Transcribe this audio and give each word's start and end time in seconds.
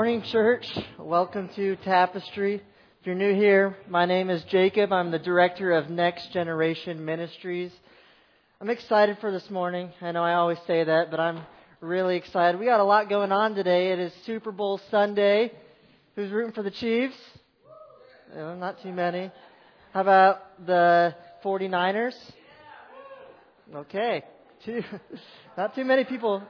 Morning, 0.00 0.22
church. 0.22 0.66
Welcome 0.98 1.50
to 1.56 1.76
Tapestry. 1.84 2.54
If 2.54 3.06
you're 3.06 3.14
new 3.14 3.34
here, 3.34 3.76
my 3.86 4.06
name 4.06 4.30
is 4.30 4.42
Jacob. 4.44 4.94
I'm 4.94 5.10
the 5.10 5.18
director 5.18 5.72
of 5.72 5.90
Next 5.90 6.32
Generation 6.32 7.04
Ministries. 7.04 7.70
I'm 8.62 8.70
excited 8.70 9.18
for 9.20 9.30
this 9.30 9.50
morning. 9.50 9.92
I 10.00 10.12
know 10.12 10.22
I 10.22 10.32
always 10.32 10.56
say 10.66 10.84
that, 10.84 11.10
but 11.10 11.20
I'm 11.20 11.42
really 11.82 12.16
excited. 12.16 12.58
We 12.58 12.64
got 12.64 12.80
a 12.80 12.84
lot 12.84 13.10
going 13.10 13.30
on 13.30 13.54
today. 13.54 13.92
It 13.92 13.98
is 13.98 14.10
Super 14.24 14.50
Bowl 14.50 14.80
Sunday. 14.90 15.52
Who's 16.16 16.30
rooting 16.30 16.54
for 16.54 16.62
the 16.62 16.70
Chiefs? 16.70 17.16
Oh, 18.34 18.54
not 18.54 18.82
too 18.82 18.92
many. 18.92 19.30
How 19.92 20.00
about 20.00 20.66
the 20.66 21.14
49ers? 21.44 22.14
Okay. 23.74 24.22
Two, 24.64 24.82
not 25.58 25.74
too 25.74 25.84
many 25.84 26.04
people. 26.04 26.42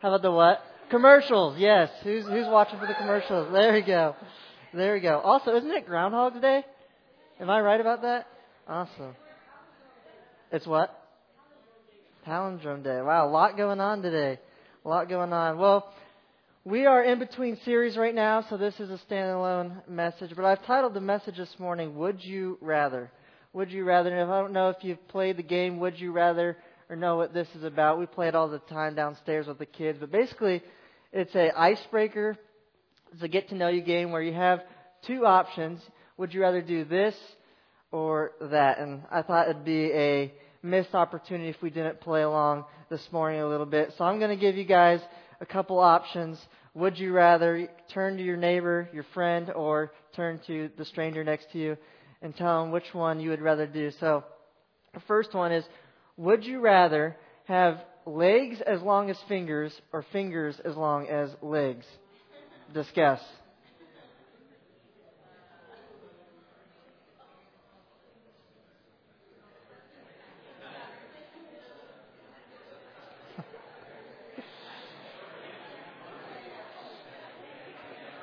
How 0.00 0.08
about 0.08 0.22
the 0.22 0.32
what? 0.32 0.62
Commercials, 0.90 1.58
yes. 1.58 1.90
Who's 2.02 2.24
who's 2.24 2.46
watching 2.46 2.78
for 2.78 2.86
the 2.86 2.94
commercials? 2.94 3.52
There 3.52 3.72
we 3.72 3.82
go. 3.82 4.14
There 4.72 4.94
we 4.94 5.00
go. 5.00 5.20
Also, 5.20 5.56
isn't 5.56 5.70
it 5.70 5.86
Groundhog 5.86 6.40
Day? 6.40 6.64
Am 7.40 7.50
I 7.50 7.60
right 7.60 7.80
about 7.80 8.02
that? 8.02 8.26
Awesome. 8.68 9.14
It's 10.52 10.66
what? 10.66 11.00
Palindrome 12.26 12.84
Day. 12.84 13.00
Wow, 13.02 13.28
a 13.28 13.30
lot 13.30 13.56
going 13.56 13.80
on 13.80 14.02
today. 14.02 14.38
A 14.84 14.88
lot 14.88 15.08
going 15.08 15.32
on. 15.32 15.58
Well, 15.58 15.92
we 16.64 16.86
are 16.86 17.02
in 17.02 17.18
between 17.18 17.58
series 17.64 17.96
right 17.96 18.14
now, 18.14 18.44
so 18.48 18.56
this 18.56 18.78
is 18.80 18.90
a 18.90 18.98
standalone 19.08 19.86
message. 19.88 20.32
But 20.34 20.44
I've 20.44 20.64
titled 20.64 20.94
the 20.94 21.00
message 21.00 21.36
this 21.36 21.54
morning, 21.58 21.96
Would 21.96 22.24
You 22.24 22.58
Rather? 22.60 23.10
Would 23.52 23.70
You 23.70 23.84
Rather? 23.84 24.10
And 24.10 24.20
if 24.20 24.28
I 24.28 24.40
don't 24.40 24.52
know 24.52 24.70
if 24.70 24.76
you've 24.82 25.08
played 25.08 25.36
the 25.36 25.42
game 25.42 25.78
Would 25.80 26.00
You 26.00 26.12
Rather 26.12 26.56
or 26.94 26.96
know 26.96 27.16
what 27.16 27.34
this 27.34 27.48
is 27.56 27.64
about, 27.64 27.98
we 27.98 28.06
play 28.06 28.28
it 28.28 28.36
all 28.36 28.48
the 28.48 28.60
time 28.60 28.94
downstairs 28.94 29.48
with 29.48 29.58
the 29.58 29.66
kids. 29.66 29.98
But 29.98 30.12
basically, 30.12 30.62
it's 31.12 31.34
a 31.34 31.50
icebreaker. 31.58 32.38
It's 33.12 33.22
a 33.22 33.26
get 33.26 33.48
to 33.48 33.56
know 33.56 33.66
you 33.66 33.82
game 33.82 34.12
where 34.12 34.22
you 34.22 34.32
have 34.32 34.60
two 35.04 35.26
options. 35.26 35.80
Would 36.18 36.32
you 36.32 36.40
rather 36.40 36.62
do 36.62 36.84
this 36.84 37.16
or 37.90 38.30
that? 38.40 38.78
And 38.78 39.02
I 39.10 39.22
thought 39.22 39.48
it'd 39.48 39.64
be 39.64 39.90
a 39.92 40.32
missed 40.62 40.94
opportunity 40.94 41.50
if 41.50 41.60
we 41.60 41.70
didn't 41.70 42.00
play 42.00 42.22
along 42.22 42.64
this 42.90 43.04
morning 43.10 43.40
a 43.40 43.48
little 43.48 43.66
bit. 43.66 43.92
So 43.98 44.04
I'm 44.04 44.20
going 44.20 44.30
to 44.30 44.40
give 44.40 44.56
you 44.56 44.64
guys 44.64 45.00
a 45.40 45.46
couple 45.46 45.80
options. 45.80 46.38
Would 46.74 46.96
you 46.96 47.12
rather 47.12 47.68
turn 47.92 48.16
to 48.18 48.22
your 48.22 48.36
neighbor, 48.36 48.88
your 48.92 49.04
friend, 49.14 49.50
or 49.50 49.90
turn 50.14 50.40
to 50.46 50.70
the 50.78 50.84
stranger 50.84 51.24
next 51.24 51.50
to 51.54 51.58
you 51.58 51.76
and 52.22 52.36
tell 52.36 52.62
them 52.62 52.70
which 52.70 52.94
one 52.94 53.18
you 53.18 53.30
would 53.30 53.42
rather 53.42 53.66
do? 53.66 53.90
So 53.98 54.22
the 54.92 55.00
first 55.08 55.34
one 55.34 55.50
is, 55.50 55.64
would 56.16 56.44
you 56.44 56.60
rather 56.60 57.16
have 57.44 57.80
legs 58.06 58.60
as 58.60 58.80
long 58.82 59.10
as 59.10 59.18
fingers 59.28 59.72
or 59.92 60.04
fingers 60.12 60.60
as 60.64 60.76
long 60.76 61.08
as 61.08 61.30
legs? 61.42 61.86
Discuss. 62.72 63.20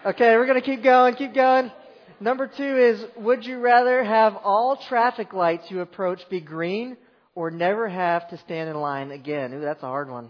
Okay, 0.04 0.36
we're 0.36 0.48
going 0.48 0.60
to 0.60 0.66
keep 0.66 0.84
going, 0.84 1.14
keep 1.14 1.36
going. 1.36 1.72
Number 2.20 2.48
two 2.48 2.64
is 2.64 3.06
Would 3.18 3.46
you 3.46 3.60
rather 3.60 4.04
have 4.04 4.36
all 4.36 4.76
traffic 4.90 5.32
lights 5.32 5.66
you 5.70 5.82
approach 5.82 6.22
be 6.28 6.42
green 6.42 6.98
or 7.36 7.52
never 7.52 7.88
have 7.88 8.30
to 8.30 8.38
stand 8.40 8.70
in 8.70 8.76
line 8.76 9.12
again? 9.12 9.54
Ooh, 9.54 9.62
that's 9.62 9.84
a 9.84 9.88
hard 9.88 10.10
one. 10.10 10.30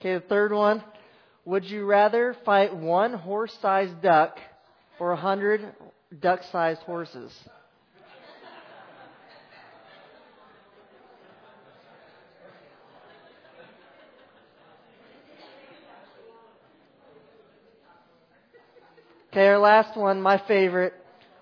Okay, 0.00 0.14
the 0.14 0.20
third 0.20 0.52
one. 0.52 0.84
Would 1.46 1.64
you 1.64 1.86
rather 1.86 2.36
fight 2.44 2.76
one 2.76 3.14
horse 3.14 3.56
sized 3.62 4.02
duck 4.02 4.38
or 4.98 5.12
a 5.12 5.16
hundred 5.16 5.74
duck 6.20 6.40
sized 6.52 6.80
horses? 6.80 7.32
Okay, 19.34 19.48
our 19.48 19.58
last 19.58 19.98
one, 19.98 20.22
my 20.22 20.40
favorite. 20.46 20.94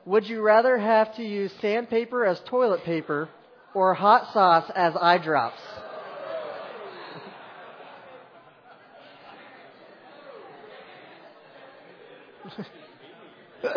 Would 0.07 0.27
you 0.27 0.41
rather 0.41 0.79
have 0.79 1.15
to 1.17 1.23
use 1.23 1.53
sandpaper 1.61 2.25
as 2.25 2.41
toilet 2.49 2.85
paper 2.85 3.29
or 3.75 3.93
hot 3.93 4.33
sauce 4.33 4.65
as 4.75 4.95
eye 4.99 5.19
drops? 5.19 5.61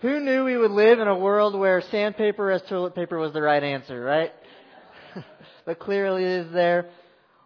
Who 0.00 0.20
knew 0.20 0.46
we 0.46 0.56
would 0.56 0.70
live 0.70 0.98
in 0.98 1.08
a 1.08 1.18
world 1.18 1.54
where 1.54 1.82
sandpaper 1.90 2.50
as 2.50 2.62
toilet 2.70 2.94
paper 2.94 3.18
was 3.18 3.34
the 3.34 3.42
right 3.42 3.62
answer, 3.62 4.00
right? 4.00 4.32
but 5.66 5.78
clearly 5.78 6.24
it 6.24 6.46
is 6.46 6.52
there. 6.54 6.88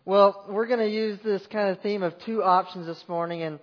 Well, 0.08 0.44
we're 0.48 0.68
going 0.68 0.78
to 0.78 0.88
use 0.88 1.18
this 1.24 1.44
kind 1.50 1.70
of 1.70 1.80
theme 1.80 2.04
of 2.04 2.14
two 2.24 2.40
options 2.40 2.86
this 2.86 3.02
morning, 3.08 3.42
and 3.42 3.58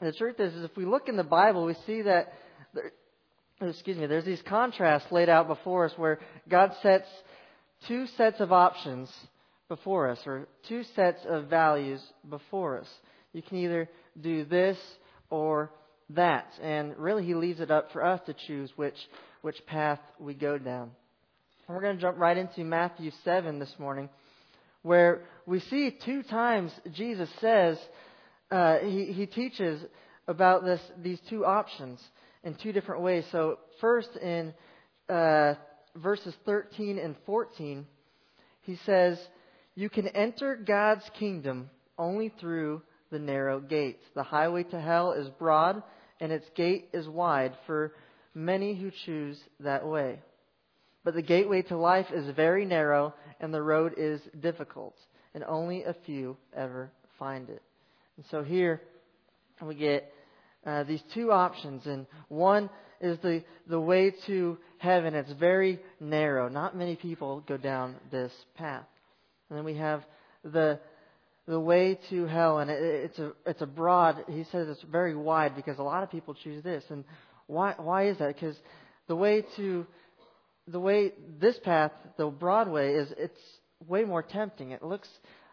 the 0.00 0.10
truth 0.10 0.40
is, 0.40 0.52
is 0.52 0.64
if 0.64 0.76
we 0.76 0.84
look 0.84 1.08
in 1.08 1.16
the 1.16 1.22
Bible, 1.22 1.64
we 1.64 1.76
see 1.86 2.02
that, 2.02 2.32
there, 2.74 2.90
excuse 3.60 3.96
me, 3.96 4.06
there's 4.06 4.24
these 4.24 4.42
contrasts 4.48 5.12
laid 5.12 5.28
out 5.28 5.46
before 5.46 5.84
us 5.84 5.92
where 5.96 6.18
God 6.48 6.72
sets 6.82 7.06
two 7.86 8.08
sets 8.16 8.40
of 8.40 8.52
options 8.52 9.08
before 9.68 10.08
us, 10.08 10.18
or 10.26 10.48
two 10.66 10.82
sets 10.96 11.20
of 11.24 11.44
values 11.44 12.02
before 12.28 12.80
us. 12.80 12.88
You 13.32 13.40
can 13.40 13.58
either 13.58 13.88
do 14.20 14.44
this 14.44 14.76
or 15.30 15.70
that, 16.16 16.48
and 16.60 16.96
really 16.98 17.24
He 17.24 17.34
leaves 17.36 17.60
it 17.60 17.70
up 17.70 17.92
for 17.92 18.04
us 18.04 18.20
to 18.26 18.34
choose 18.34 18.72
which 18.74 18.98
which 19.42 19.64
path 19.66 20.00
we 20.18 20.34
go 20.34 20.58
down. 20.58 20.90
And 21.68 21.76
we're 21.76 21.82
going 21.82 21.94
to 21.94 22.02
jump 22.02 22.18
right 22.18 22.36
into 22.36 22.64
Matthew 22.64 23.12
7 23.24 23.60
this 23.60 23.72
morning 23.78 24.08
where 24.82 25.22
we 25.46 25.60
see 25.60 25.96
two 26.04 26.22
times 26.22 26.72
Jesus 26.92 27.28
says, 27.40 27.78
uh, 28.50 28.78
he, 28.78 29.12
he 29.12 29.26
teaches 29.26 29.82
about 30.26 30.64
this, 30.64 30.80
these 31.02 31.20
two 31.28 31.44
options 31.44 32.00
in 32.42 32.54
two 32.54 32.72
different 32.72 33.02
ways. 33.02 33.24
So, 33.32 33.58
first 33.80 34.10
in 34.16 34.54
uh, 35.08 35.54
verses 35.96 36.34
13 36.46 36.98
and 36.98 37.16
14, 37.26 37.86
he 38.62 38.78
says, 38.86 39.18
You 39.74 39.90
can 39.90 40.08
enter 40.08 40.56
God's 40.56 41.08
kingdom 41.18 41.70
only 41.98 42.32
through 42.40 42.82
the 43.10 43.18
narrow 43.18 43.60
gate. 43.60 43.98
The 44.14 44.22
highway 44.22 44.64
to 44.64 44.80
hell 44.80 45.12
is 45.12 45.28
broad, 45.38 45.82
and 46.20 46.32
its 46.32 46.46
gate 46.54 46.88
is 46.92 47.08
wide 47.08 47.54
for 47.66 47.92
many 48.34 48.74
who 48.74 48.90
choose 49.04 49.38
that 49.60 49.86
way. 49.86 50.20
But 51.02 51.14
the 51.14 51.22
gateway 51.22 51.62
to 51.62 51.76
life 51.76 52.06
is 52.12 52.34
very 52.36 52.66
narrow, 52.66 53.14
and 53.40 53.52
the 53.52 53.62
road 53.62 53.94
is 53.96 54.20
difficult, 54.40 54.94
and 55.34 55.44
only 55.44 55.84
a 55.84 55.94
few 56.06 56.36
ever 56.56 56.90
find 57.18 57.48
it. 57.48 57.62
And 58.16 58.26
so 58.30 58.42
here 58.42 58.80
we 59.62 59.74
get 59.74 60.12
uh, 60.66 60.84
these 60.84 61.02
two 61.14 61.32
options, 61.32 61.86
and 61.86 62.06
one 62.28 62.70
is 63.00 63.18
the, 63.22 63.42
the 63.66 63.80
way 63.80 64.12
to 64.26 64.58
heaven. 64.78 65.14
It's 65.14 65.32
very 65.32 65.80
narrow. 66.00 66.48
Not 66.48 66.76
many 66.76 66.96
people 66.96 67.42
go 67.46 67.56
down 67.56 67.96
this 68.10 68.32
path. 68.56 68.86
And 69.48 69.58
then 69.58 69.64
we 69.64 69.76
have 69.76 70.02
the 70.44 70.80
the 71.46 71.58
way 71.58 71.98
to 72.10 72.26
hell, 72.26 72.60
and 72.60 72.70
it, 72.70 72.80
it's 72.80 73.18
a 73.18 73.32
it's 73.44 73.60
a 73.60 73.66
broad. 73.66 74.24
He 74.28 74.44
says 74.52 74.68
it's 74.68 74.82
very 74.82 75.16
wide 75.16 75.56
because 75.56 75.78
a 75.78 75.82
lot 75.82 76.02
of 76.04 76.10
people 76.10 76.34
choose 76.34 76.62
this. 76.62 76.84
And 76.90 77.04
why 77.46 77.74
why 77.76 78.08
is 78.08 78.18
that? 78.18 78.34
Because 78.34 78.56
the 79.08 79.16
way 79.16 79.44
to 79.56 79.86
the 80.70 80.80
way 80.80 81.12
this 81.40 81.58
path, 81.64 81.92
the 82.16 82.26
Broadway, 82.26 82.94
is 82.94 83.12
it's 83.16 83.40
way 83.86 84.04
more 84.04 84.22
tempting. 84.22 84.70
It 84.70 84.82
looks 84.82 85.08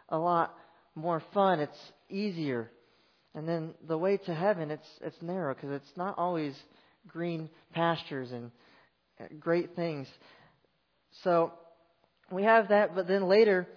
a 0.10 0.18
lot 0.18 0.54
more 0.96 1.22
fun. 1.34 1.60
It's 1.60 1.92
easier. 2.10 2.72
And 3.34 3.48
then 3.48 3.74
the 3.88 3.98
way 3.98 4.18
to 4.18 4.34
heaven, 4.34 4.72
it's 4.72 4.88
it's 5.02 5.22
narrow 5.22 5.54
because 5.54 5.72
it's 5.72 5.98
not 5.98 6.18
always 6.18 6.56
green 7.08 7.50
pastures 7.74 8.32
and 8.32 8.52
uh, 9.20 9.26
great 9.40 9.76
things. 9.76 10.08
So 11.24 11.54
we 12.32 12.44
have 12.44 12.70
that, 12.70 12.96
but 12.96 13.08
then 13.08 13.28
later 13.28 13.68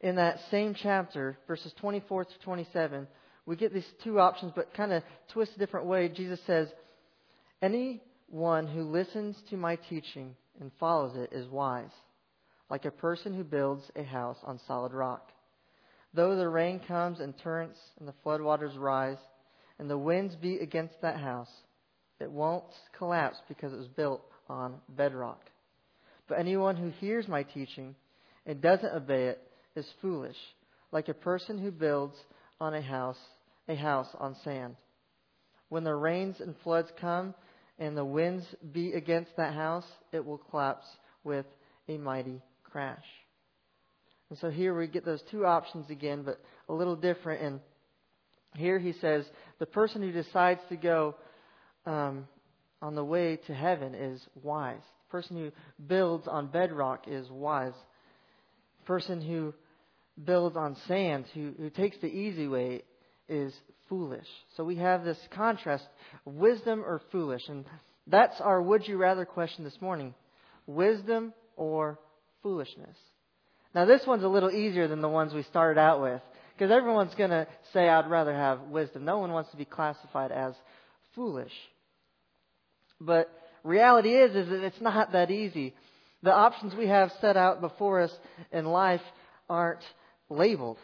in 0.00 0.16
that 0.16 0.38
same 0.50 0.74
chapter, 0.80 1.38
verses 1.46 1.72
24 1.80 2.24
to 2.24 2.30
27, 2.44 3.08
we 3.46 3.56
get 3.56 3.72
these 3.72 3.86
two 4.04 4.20
options, 4.20 4.52
but 4.54 4.74
kind 4.74 4.92
of 4.92 5.02
twist 5.32 5.52
a 5.56 5.58
different 5.58 5.86
way. 5.86 6.08
Jesus 6.08 6.38
says, 6.46 6.68
Anyone 7.60 8.66
who 8.66 8.82
listens 8.82 9.36
to 9.50 9.56
my 9.56 9.76
teaching 9.88 10.36
and 10.60 10.70
follows 10.78 11.16
it 11.16 11.32
is 11.32 11.48
wise, 11.48 11.90
like 12.70 12.84
a 12.84 12.90
person 12.90 13.34
who 13.34 13.44
builds 13.44 13.84
a 13.96 14.02
house 14.02 14.38
on 14.44 14.60
solid 14.66 14.92
rock. 14.92 15.30
Though 16.14 16.36
the 16.36 16.48
rain 16.48 16.80
comes 16.86 17.20
in 17.20 17.32
torrents 17.34 17.78
and 17.98 18.08
the 18.08 18.14
floodwaters 18.24 18.78
rise, 18.78 19.18
and 19.78 19.88
the 19.88 19.98
winds 19.98 20.34
beat 20.36 20.60
against 20.60 21.00
that 21.02 21.20
house, 21.20 21.50
It 22.20 22.30
won't 22.30 22.64
collapse 22.96 23.38
because 23.48 23.72
it 23.72 23.78
was 23.78 23.88
built 23.88 24.22
on 24.48 24.80
bedrock. 24.88 25.40
But 26.28 26.38
anyone 26.40 26.76
who 26.76 26.90
hears 26.90 27.28
my 27.28 27.44
teaching 27.44 27.94
and 28.44 28.60
doesn't 28.60 28.92
obey 28.92 29.28
it 29.28 29.40
is 29.76 29.86
foolish, 30.02 30.36
like 30.90 31.08
a 31.08 31.14
person 31.14 31.58
who 31.58 31.70
builds 31.70 32.16
on 32.60 32.74
a 32.74 32.82
house, 32.82 33.18
a 33.68 33.76
house 33.76 34.08
on 34.18 34.34
sand. 34.42 34.76
When 35.68 35.84
the 35.84 35.94
rains 35.94 36.40
and 36.40 36.54
floods 36.64 36.88
come 37.00 37.34
and 37.78 37.96
the 37.96 38.04
winds 38.04 38.44
beat 38.72 38.94
against 38.94 39.36
that 39.36 39.54
house, 39.54 39.86
it 40.12 40.24
will 40.24 40.38
collapse 40.38 40.86
with 41.24 41.46
a 41.88 41.96
mighty 41.96 42.42
crash. 42.64 43.04
And 44.30 44.38
so 44.38 44.50
here 44.50 44.76
we 44.76 44.86
get 44.88 45.04
those 45.04 45.22
two 45.30 45.46
options 45.46 45.88
again, 45.90 46.22
but 46.22 46.40
a 46.68 46.72
little 46.72 46.96
different. 46.96 47.42
And 47.42 47.60
here 48.54 48.78
he 48.78 48.92
says 48.92 49.24
the 49.58 49.66
person 49.66 50.02
who 50.02 50.12
decides 50.12 50.60
to 50.68 50.76
go 50.76 51.14
um, 51.86 52.26
on 52.82 52.94
the 52.94 53.04
way 53.04 53.38
to 53.46 53.54
heaven 53.54 53.94
is 53.94 54.20
wise. 54.42 54.82
The 55.06 55.10
person 55.10 55.36
who 55.36 55.52
builds 55.86 56.28
on 56.28 56.48
bedrock 56.48 57.04
is 57.06 57.28
wise. 57.30 57.72
The 58.80 58.86
person 58.86 59.22
who 59.22 59.54
builds 60.22 60.56
on 60.56 60.76
sand, 60.86 61.26
who, 61.32 61.52
who 61.56 61.70
takes 61.70 61.96
the 62.00 62.08
easy 62.08 62.48
way, 62.48 62.82
is 63.28 63.54
foolish. 63.88 64.26
So 64.56 64.64
we 64.64 64.76
have 64.76 65.04
this 65.04 65.18
contrast 65.30 65.84
wisdom 66.24 66.82
or 66.84 67.00
foolish. 67.10 67.42
And 67.48 67.64
that's 68.06 68.40
our 68.40 68.60
would 68.60 68.86
you 68.86 68.96
rather 68.96 69.24
question 69.24 69.64
this 69.64 69.80
morning 69.80 70.14
wisdom 70.66 71.32
or 71.56 71.98
foolishness. 72.42 72.96
Now, 73.74 73.84
this 73.84 74.06
one's 74.06 74.24
a 74.24 74.28
little 74.28 74.50
easier 74.50 74.88
than 74.88 75.02
the 75.02 75.08
ones 75.08 75.32
we 75.32 75.42
started 75.44 75.78
out 75.80 76.00
with 76.00 76.20
because 76.54 76.72
everyone's 76.72 77.14
going 77.14 77.30
to 77.30 77.46
say, 77.72 77.88
I'd 77.88 78.10
rather 78.10 78.34
have 78.34 78.62
wisdom. 78.62 79.04
No 79.04 79.18
one 79.18 79.32
wants 79.32 79.50
to 79.50 79.56
be 79.56 79.64
classified 79.64 80.32
as 80.32 80.54
foolish. 81.14 81.52
But 83.00 83.30
reality 83.62 84.14
is, 84.14 84.34
is 84.34 84.48
that 84.48 84.64
it's 84.64 84.80
not 84.80 85.12
that 85.12 85.30
easy. 85.30 85.74
The 86.22 86.32
options 86.32 86.74
we 86.74 86.88
have 86.88 87.12
set 87.20 87.36
out 87.36 87.60
before 87.60 88.00
us 88.00 88.12
in 88.50 88.64
life 88.64 89.02
aren't 89.48 89.84
labeled. 90.28 90.78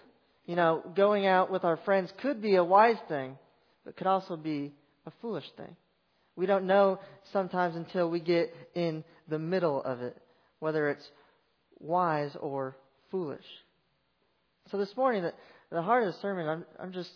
You 0.46 0.56
know, 0.56 0.82
going 0.94 1.26
out 1.26 1.50
with 1.50 1.64
our 1.64 1.78
friends 1.78 2.12
could 2.20 2.42
be 2.42 2.56
a 2.56 2.64
wise 2.64 2.98
thing, 3.08 3.38
but 3.84 3.96
could 3.96 4.06
also 4.06 4.36
be 4.36 4.72
a 5.06 5.12
foolish 5.20 5.46
thing. 5.56 5.76
We 6.36 6.46
don't 6.46 6.66
know 6.66 6.98
sometimes 7.32 7.76
until 7.76 8.10
we 8.10 8.20
get 8.20 8.54
in 8.74 9.04
the 9.28 9.38
middle 9.38 9.82
of 9.82 10.00
it, 10.00 10.16
whether 10.58 10.90
it's 10.90 11.06
wise 11.78 12.36
or 12.40 12.76
foolish. 13.10 13.44
So 14.70 14.78
this 14.78 14.94
morning, 14.96 15.22
the, 15.22 15.32
the 15.70 15.82
heart 15.82 16.06
of 16.06 16.12
the 16.12 16.20
sermon, 16.20 16.48
I'm, 16.48 16.64
I'm 16.78 16.92
just, 16.92 17.10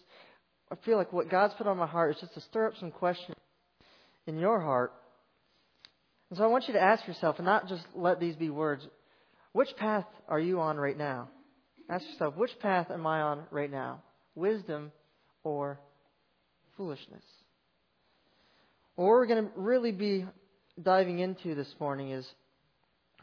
I 0.70 0.76
feel 0.84 0.96
like 0.96 1.12
what 1.12 1.30
God's 1.30 1.54
put 1.54 1.66
on 1.66 1.76
my 1.76 1.86
heart 1.86 2.14
is 2.14 2.20
just 2.20 2.34
to 2.34 2.40
stir 2.42 2.68
up 2.68 2.74
some 2.78 2.90
questions 2.90 3.36
in 4.26 4.38
your 4.38 4.60
heart. 4.60 4.92
And 6.30 6.38
so 6.38 6.44
I 6.44 6.48
want 6.48 6.68
you 6.68 6.74
to 6.74 6.80
ask 6.80 7.06
yourself, 7.06 7.36
and 7.38 7.46
not 7.46 7.68
just 7.68 7.82
let 7.94 8.20
these 8.20 8.36
be 8.36 8.50
words, 8.50 8.86
which 9.52 9.74
path 9.76 10.04
are 10.28 10.38
you 10.40 10.60
on 10.60 10.76
right 10.76 10.96
now? 10.96 11.28
Ask 11.90 12.04
yourself, 12.10 12.36
which 12.36 12.50
path 12.60 12.90
am 12.90 13.06
I 13.06 13.22
on 13.22 13.44
right 13.50 13.70
now? 13.70 14.02
Wisdom 14.34 14.92
or 15.42 15.80
foolishness? 16.76 17.24
What 18.94 19.06
we're 19.06 19.26
going 19.26 19.44
to 19.44 19.50
really 19.56 19.92
be 19.92 20.26
diving 20.82 21.20
into 21.20 21.54
this 21.54 21.72
morning 21.80 22.10
is 22.10 22.26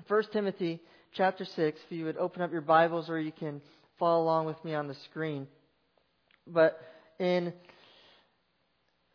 1 0.07 0.23
Timothy 0.33 0.81
chapter 1.13 1.45
6. 1.45 1.57
If 1.85 1.91
you 1.91 2.05
would 2.05 2.17
open 2.17 2.41
up 2.41 2.51
your 2.51 2.61
Bibles 2.61 3.07
or 3.07 3.19
you 3.19 3.31
can 3.31 3.61
follow 3.99 4.23
along 4.23 4.47
with 4.47 4.63
me 4.65 4.73
on 4.73 4.87
the 4.87 4.95
screen. 5.11 5.47
But 6.47 6.79
in 7.19 7.53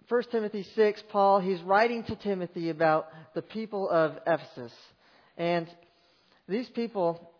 1 0.09 0.23
Timothy 0.31 0.65
6, 0.77 1.03
Paul, 1.11 1.41
he's 1.41 1.61
writing 1.63 2.05
to 2.05 2.15
Timothy 2.15 2.71
about 2.71 3.09
the 3.35 3.43
people 3.43 3.91
of 3.91 4.13
Ephesus. 4.27 4.73
And 5.37 5.69
these 6.49 6.69
people, 6.69 7.33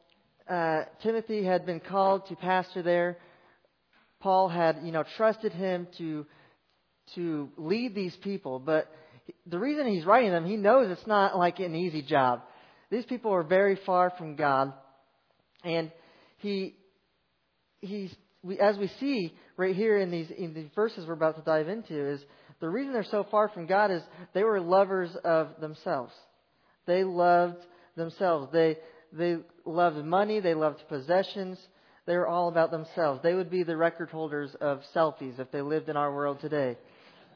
uh, 0.51 0.85
Timothy 1.03 1.45
had 1.45 1.65
been 1.65 1.81
called 1.81 2.27
to 2.27 2.37
pastor 2.37 2.83
there. 2.83 3.19
Paul 4.21 4.49
had, 4.49 4.81
you 4.83 4.91
know, 4.91 5.05
trusted 5.17 5.53
him 5.53 5.87
to, 5.99 6.27
to 7.15 7.49
lead 7.57 7.95
these 7.95 8.17
people. 8.17 8.59
But 8.59 8.89
the 9.47 9.59
reason 9.59 9.87
he's 9.87 10.05
writing 10.05 10.31
them, 10.31 10.45
he 10.45 10.57
knows 10.57 10.91
it's 10.91 11.07
not 11.07 11.39
like 11.39 11.61
an 11.61 11.75
easy 11.75 12.03
job. 12.03 12.43
These 12.91 13.05
people 13.05 13.33
are 13.33 13.45
very 13.45 13.79
far 13.87 14.13
from 14.19 14.35
God. 14.35 14.73
And 15.63 15.93
he, 16.39 16.75
he's, 17.81 18.13
we, 18.43 18.59
as 18.59 18.77
we 18.77 18.91
see 18.99 19.33
right 19.57 19.77
here 19.77 19.99
in 19.99 20.11
these, 20.11 20.31
in 20.37 20.53
these 20.53 20.71
verses 20.75 21.07
we're 21.07 21.15
about 21.15 21.37
to 21.37 21.43
dive 21.43 21.69
into, 21.69 22.13
is 22.13 22.21
the 22.61 22.69
reason 22.69 22.93
they're 22.93 23.05
so 23.05 23.25
far 23.31 23.49
from 23.49 23.67
God 23.67 23.93
is 23.93 24.03
they 24.35 24.43
were 24.43 24.61
lovers 24.61 25.11
of 25.25 25.61
themselves. 25.61 26.13
They 26.87 27.05
loved 27.05 27.59
themselves. 27.97 28.49
They, 28.53 28.79
they 29.13 29.37
loved 29.65 30.05
money. 30.05 30.41
They 30.41 30.55
loved 30.55 30.83
possessions. 30.89 31.59
They 32.07 32.17
were 32.17 32.27
all 32.27 32.49
about 32.49 32.71
themselves. 32.71 33.21
They 33.23 33.35
would 33.35 33.51
be 33.51 33.63
the 33.63 33.77
record 33.77 34.11
holders 34.11 34.55
of 34.61 34.83
selfies 34.95 35.39
if 35.39 35.51
they 35.51 35.63
lived 35.63 35.89
in 35.89 35.97
our 35.97 36.13
world 36.13 36.41
today. 36.41 36.77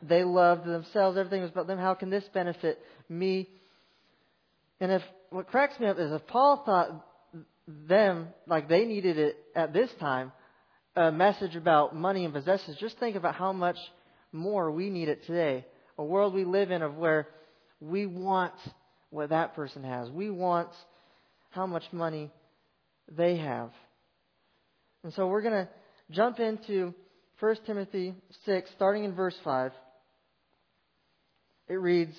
They 0.02 0.24
loved 0.24 0.64
themselves. 0.64 1.16
Everything 1.16 1.42
was 1.42 1.50
about 1.50 1.66
them. 1.66 1.78
How 1.78 1.94
can 1.94 2.10
this 2.10 2.24
benefit 2.32 2.78
me? 3.08 3.48
And 4.80 4.92
if 4.92 5.02
what 5.30 5.46
cracks 5.46 5.78
me 5.78 5.86
up 5.86 5.98
is 5.98 6.12
if 6.12 6.26
Paul 6.26 6.62
thought 6.64 7.06
them 7.66 8.28
like 8.46 8.68
they 8.68 8.84
needed 8.84 9.18
it 9.18 9.36
at 9.54 9.72
this 9.72 9.90
time, 10.00 10.32
a 10.96 11.10
message 11.10 11.56
about 11.56 11.94
money 11.94 12.24
and 12.24 12.32
possessions, 12.32 12.76
just 12.78 12.98
think 12.98 13.16
about 13.16 13.34
how 13.34 13.52
much 13.52 13.78
more 14.32 14.70
we 14.70 14.90
need 14.90 15.08
it 15.08 15.24
today. 15.26 15.64
A 15.98 16.04
world 16.04 16.34
we 16.34 16.44
live 16.44 16.70
in 16.70 16.82
of 16.82 16.96
where 16.96 17.28
we 17.80 18.06
want 18.06 18.54
what 19.10 19.30
that 19.30 19.54
person 19.54 19.84
has. 19.84 20.10
We 20.10 20.30
want 20.30 20.68
how 21.54 21.66
much 21.66 21.84
money 21.92 22.30
they 23.10 23.36
have. 23.38 23.70
And 25.02 25.12
so 25.12 25.26
we're 25.26 25.42
going 25.42 25.66
to 25.66 25.68
jump 26.10 26.40
into 26.40 26.94
1 27.40 27.56
Timothy 27.66 28.14
6, 28.44 28.70
starting 28.76 29.04
in 29.04 29.14
verse 29.14 29.36
5. 29.44 29.72
It 31.68 31.74
reads, 31.74 32.14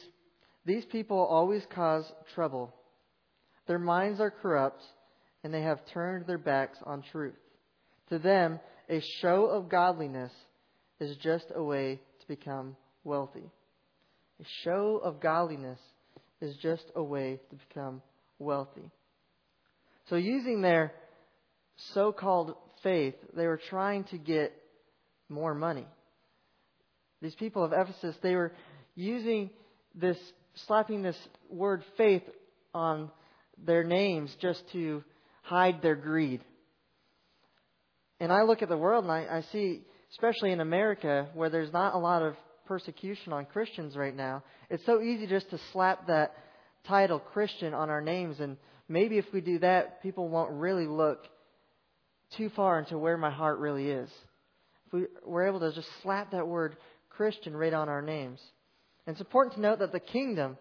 These 0.66 0.86
people 0.86 1.18
always 1.18 1.64
cause 1.74 2.06
trouble 2.34 2.74
their 3.68 3.80
minds 3.80 4.20
are 4.20 4.32
corrupt, 4.32 4.84
and 5.44 5.54
they 5.54 5.62
have 5.62 5.80
turned 5.94 6.28
their 6.28 6.38
backs 6.38 6.78
on 6.86 7.04
truth. 7.12 7.36
To 8.10 8.20
them, 8.20 8.60
a 8.90 9.02
show 9.22 9.46
of 9.46 9.70
godliness 9.70 10.32
is 11.00 11.18
just 11.18 11.46
a 11.56 11.64
way 11.64 12.00
to 12.22 12.28
become 12.28 12.76
wealthy. 13.04 13.52
A 14.40 14.46
show 14.64 15.00
of 15.04 15.20
godliness 15.20 15.80
is 16.42 16.56
just 16.58 16.86
a 16.96 17.04
way 17.04 17.39
to 17.50 17.56
become 17.56 18.01
wealthy. 18.38 18.92
So, 20.10 20.16
using 20.16 20.62
their 20.62 20.94
so 21.94 22.12
called 22.12 22.56
faith, 22.84 23.16
they 23.36 23.48
were 23.48 23.60
trying 23.70 24.04
to 24.06 24.18
get 24.18 24.54
more 25.30 25.56
money. 25.56 25.88
These 27.22 27.36
people 27.36 27.64
of 27.64 27.74
Ephesus, 27.74 28.16
they 28.22 28.36
were 28.36 28.54
using 28.96 29.50
this, 29.96 30.18
slapping 30.68 31.02
this 31.02 31.18
word 31.50 31.84
faith 31.98 32.24
on 32.74 33.10
their 33.58 33.84
names 33.84 34.36
just 34.42 34.62
to 34.74 35.04
hide 35.42 35.82
their 35.82 35.96
greed. 35.96 36.42
And 38.20 38.32
I 38.32 38.44
look 38.44 38.62
at 38.62 38.70
the 38.70 38.78
world 38.78 39.06
and 39.06 39.12
I, 39.12 39.38
I 39.38 39.42
see, 39.52 39.82
especially 40.12 40.52
in 40.52 40.60
America, 40.60 41.30
where 41.34 41.50
there's 41.50 41.74
not 41.74 41.96
a 41.96 41.98
lot 41.98 42.22
of 42.22 42.36
persecution 42.66 43.34
on 43.34 43.46
Christians 43.46 43.96
right 43.96 44.16
now, 44.16 44.44
it's 44.70 44.86
so 44.86 45.02
easy 45.02 45.28
just 45.28 45.50
to 45.52 45.60
slap 45.72 46.08
that 46.08 46.34
title 46.88 47.20
Christian 47.20 47.74
on 47.74 47.90
our 47.90 48.02
names. 48.02 48.40
And 48.40 48.58
maybe 48.88 49.18
if 49.18 49.25
we 49.34 49.42
do 49.42 49.60
that, 49.60 50.01
people 50.01 50.27
won't 50.27 50.51
really 50.51 50.88
look 50.88 51.27
too 52.38 52.50
far 52.56 52.80
into 52.80 52.98
where 52.98 53.18
my 53.18 53.32
heart 53.32 53.60
really 53.60 53.89
is. 53.89 54.10
If 54.88 54.94
we, 54.94 55.06
we're 55.25 55.48
able 55.48 55.60
to 55.62 55.74
just 55.74 55.88
slap 56.04 56.32
that 56.32 56.48
word 56.48 56.77
Christian 57.10 57.56
right 57.56 57.74
on 57.74 57.89
our 57.89 58.01
names. 58.01 58.39
And 59.06 59.13
it's 59.13 59.22
important 59.22 59.56
to 59.56 59.62
note 59.62 59.80
that 59.80 59.92
the 59.92 60.00
kingdom 60.00 60.58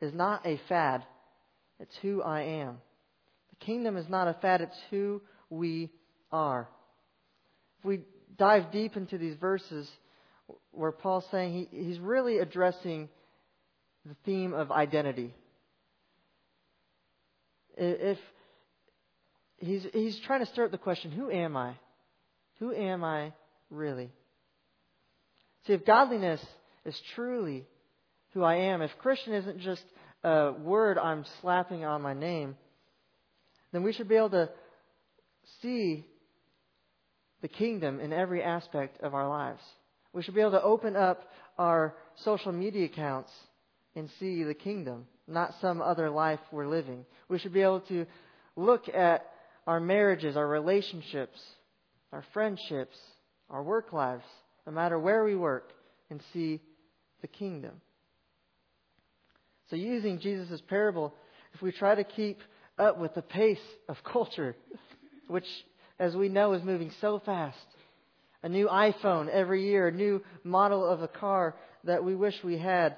is 0.00 0.12
not 0.14 0.46
a 0.46 0.60
fad. 0.68 1.04
It's 1.80 1.94
who 2.02 2.22
I 2.22 2.42
am. 2.42 2.78
The 3.50 3.64
kingdom 3.64 3.96
is 3.96 4.08
not 4.08 4.28
a 4.28 4.34
fad, 4.34 4.60
it's 4.60 4.78
who 4.90 5.22
we 5.50 5.90
are. 6.32 6.68
If 7.78 7.84
we 7.84 8.00
dive 8.36 8.72
deep 8.72 8.96
into 8.96 9.18
these 9.18 9.36
verses 9.36 9.88
where 10.72 10.92
Paul's 10.92 11.24
saying 11.30 11.68
he, 11.70 11.84
he's 11.84 11.98
really 11.98 12.38
addressing 12.38 13.08
the 14.04 14.16
theme 14.24 14.52
of 14.52 14.70
identity. 14.70 15.34
If 17.76 18.18
he's, 19.58 19.86
he's 19.92 20.18
trying 20.20 20.40
to 20.44 20.52
start 20.52 20.70
the 20.70 20.78
question, 20.78 21.10
who 21.10 21.30
am 21.30 21.56
I? 21.56 21.74
Who 22.58 22.72
am 22.72 23.02
I 23.04 23.32
really? 23.70 24.10
See, 25.66 25.72
if 25.72 25.84
godliness 25.84 26.44
is 26.84 26.98
truly 27.14 27.64
who 28.32 28.42
I 28.42 28.56
am, 28.56 28.82
if 28.82 28.90
Christian 28.98 29.34
isn't 29.34 29.60
just 29.60 29.84
a 30.22 30.52
word 30.52 30.98
I'm 30.98 31.24
slapping 31.40 31.84
on 31.84 32.02
my 32.02 32.14
name, 32.14 32.56
then 33.72 33.82
we 33.82 33.92
should 33.92 34.08
be 34.08 34.16
able 34.16 34.30
to 34.30 34.50
see 35.62 36.06
the 37.42 37.48
kingdom 37.48 38.00
in 38.00 38.12
every 38.12 38.42
aspect 38.42 39.02
of 39.02 39.14
our 39.14 39.28
lives. 39.28 39.60
We 40.12 40.22
should 40.22 40.34
be 40.34 40.40
able 40.40 40.52
to 40.52 40.62
open 40.62 40.96
up 40.96 41.28
our 41.58 41.94
social 42.16 42.52
media 42.52 42.86
accounts 42.86 43.32
and 43.96 44.08
see 44.18 44.44
the 44.44 44.54
kingdom, 44.54 45.06
not 45.26 45.54
some 45.60 45.80
other 45.80 46.10
life 46.10 46.40
we're 46.52 46.66
living. 46.66 47.04
We 47.28 47.38
should 47.38 47.52
be 47.52 47.62
able 47.62 47.80
to 47.82 48.06
look 48.56 48.88
at 48.88 49.26
our 49.66 49.80
marriages, 49.80 50.36
our 50.36 50.46
relationships, 50.46 51.40
our 52.12 52.24
friendships, 52.32 52.96
our 53.50 53.62
work 53.62 53.92
lives, 53.92 54.24
no 54.66 54.72
matter 54.72 54.98
where 54.98 55.24
we 55.24 55.34
work, 55.34 55.70
and 56.10 56.20
see 56.32 56.60
the 57.22 57.28
kingdom. 57.28 57.72
So, 59.70 59.76
using 59.76 60.20
Jesus' 60.20 60.60
parable, 60.68 61.14
if 61.54 61.62
we 61.62 61.72
try 61.72 61.94
to 61.94 62.04
keep 62.04 62.38
up 62.78 62.98
with 62.98 63.14
the 63.14 63.22
pace 63.22 63.58
of 63.88 63.96
culture, 64.04 64.54
which, 65.28 65.46
as 65.98 66.14
we 66.14 66.28
know, 66.28 66.52
is 66.52 66.62
moving 66.62 66.92
so 67.00 67.20
fast, 67.24 67.56
a 68.42 68.48
new 68.48 68.68
iPhone 68.68 69.28
every 69.30 69.64
year, 69.64 69.88
a 69.88 69.92
new 69.92 70.22
model 70.42 70.86
of 70.86 71.00
a 71.00 71.08
car 71.08 71.56
that 71.84 72.04
we 72.04 72.14
wish 72.14 72.34
we 72.44 72.58
had, 72.58 72.96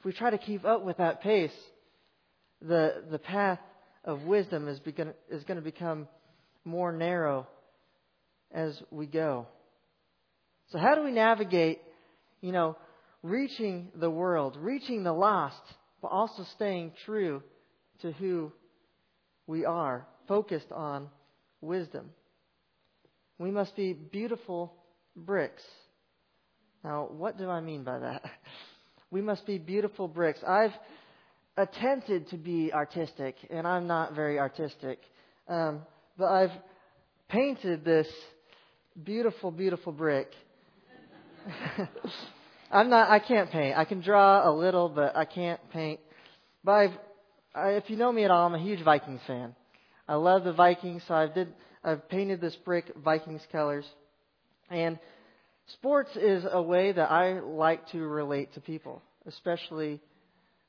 if 0.00 0.06
we 0.06 0.12
try 0.12 0.30
to 0.30 0.38
keep 0.38 0.64
up 0.64 0.82
with 0.82 0.96
that 0.96 1.20
pace, 1.20 1.52
the, 2.62 3.04
the 3.10 3.18
path 3.18 3.58
of 4.02 4.22
wisdom 4.22 4.66
is, 4.66 4.80
begin, 4.80 5.12
is 5.30 5.44
going 5.44 5.58
to 5.58 5.62
become 5.62 6.08
more 6.64 6.90
narrow 6.90 7.46
as 8.50 8.82
we 8.90 9.04
go. 9.04 9.46
So, 10.70 10.78
how 10.78 10.94
do 10.94 11.02
we 11.02 11.12
navigate, 11.12 11.80
you 12.40 12.50
know, 12.50 12.78
reaching 13.22 13.88
the 13.94 14.08
world, 14.08 14.56
reaching 14.58 15.04
the 15.04 15.12
lost, 15.12 15.60
but 16.00 16.08
also 16.08 16.46
staying 16.54 16.92
true 17.04 17.42
to 18.00 18.12
who 18.12 18.52
we 19.46 19.66
are, 19.66 20.06
focused 20.26 20.72
on 20.72 21.08
wisdom? 21.60 22.08
We 23.38 23.50
must 23.50 23.76
be 23.76 23.92
beautiful 23.92 24.72
bricks. 25.14 25.62
Now, 26.82 27.06
what 27.10 27.36
do 27.36 27.50
I 27.50 27.60
mean 27.60 27.84
by 27.84 27.98
that? 27.98 28.22
We 29.10 29.20
must 29.20 29.44
be 29.44 29.58
beautiful 29.58 30.06
bricks. 30.06 30.38
I've 30.46 30.72
attempted 31.56 32.28
to 32.30 32.36
be 32.36 32.72
artistic, 32.72 33.36
and 33.50 33.66
I'm 33.66 33.86
not 33.86 34.14
very 34.14 34.38
artistic. 34.38 35.00
Um, 35.48 35.80
but 36.16 36.26
I've 36.26 36.52
painted 37.28 37.84
this 37.84 38.06
beautiful, 39.02 39.50
beautiful 39.50 39.92
brick. 39.92 40.28
I'm 42.70 42.88
not. 42.88 43.10
I 43.10 43.18
can't 43.18 43.50
paint. 43.50 43.76
I 43.76 43.84
can 43.84 44.00
draw 44.00 44.48
a 44.48 44.52
little, 44.52 44.88
but 44.88 45.16
I 45.16 45.24
can't 45.24 45.60
paint. 45.72 45.98
But 46.62 46.72
I've, 46.72 46.98
I, 47.54 47.68
if 47.70 47.90
you 47.90 47.96
know 47.96 48.12
me 48.12 48.24
at 48.24 48.30
all, 48.30 48.46
I'm 48.46 48.54
a 48.54 48.62
huge 48.62 48.84
Vikings 48.84 49.20
fan. 49.26 49.56
I 50.06 50.14
love 50.14 50.44
the 50.44 50.52
Vikings, 50.52 51.02
so 51.08 51.14
I 51.14 51.26
did. 51.26 51.52
I've 51.82 52.08
painted 52.08 52.40
this 52.40 52.54
brick 52.56 52.92
Vikings 53.02 53.42
colors, 53.50 53.86
and 54.70 54.98
sports 55.74 56.10
is 56.16 56.44
a 56.50 56.62
way 56.62 56.92
that 56.92 57.10
I 57.10 57.40
like 57.40 57.88
to 57.90 58.00
relate 58.00 58.54
to 58.54 58.60
people, 58.60 59.02
especially 59.26 60.00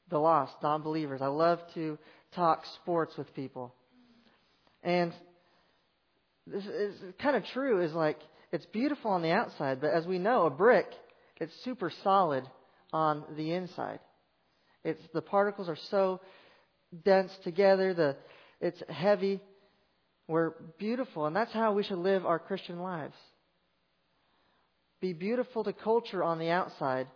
the 0.09 0.17
lost, 0.17 0.53
non-believers. 0.61 1.21
I 1.21 1.27
love 1.27 1.59
to 1.75 1.97
talk 2.35 2.63
sports 2.81 3.13
with 3.17 3.33
people, 3.35 3.73
and 4.83 5.13
this 6.47 6.65
is 6.65 6.95
kind 7.21 7.35
of 7.35 7.43
true. 7.53 7.81
Is 7.81 7.93
like 7.93 8.19
it's 8.51 8.65
beautiful 8.67 9.11
on 9.11 9.21
the 9.21 9.31
outside, 9.31 9.79
but 9.81 9.91
as 9.91 10.05
we 10.05 10.19
know, 10.19 10.45
a 10.45 10.49
brick 10.49 10.87
it's 11.41 11.53
super 11.63 11.91
solid 12.03 12.43
on 12.93 13.23
the 13.35 13.51
inside. 13.53 13.99
It's 14.83 15.01
the 15.11 15.23
particles 15.23 15.67
are 15.67 15.77
so 15.89 16.21
dense 17.03 17.31
together. 17.43 17.95
The 17.95 18.15
it's 18.61 18.81
heavy. 18.87 19.41
We're 20.27 20.51
beautiful, 20.77 21.25
and 21.25 21.35
that's 21.35 21.51
how 21.51 21.73
we 21.73 21.83
should 21.83 21.97
live 21.97 22.27
our 22.27 22.37
Christian 22.37 22.79
lives. 22.79 23.15
Be 25.01 25.13
beautiful 25.13 25.63
to 25.63 25.73
culture 25.73 26.23
on 26.23 26.39
the 26.39 26.49
outside, 26.49 27.07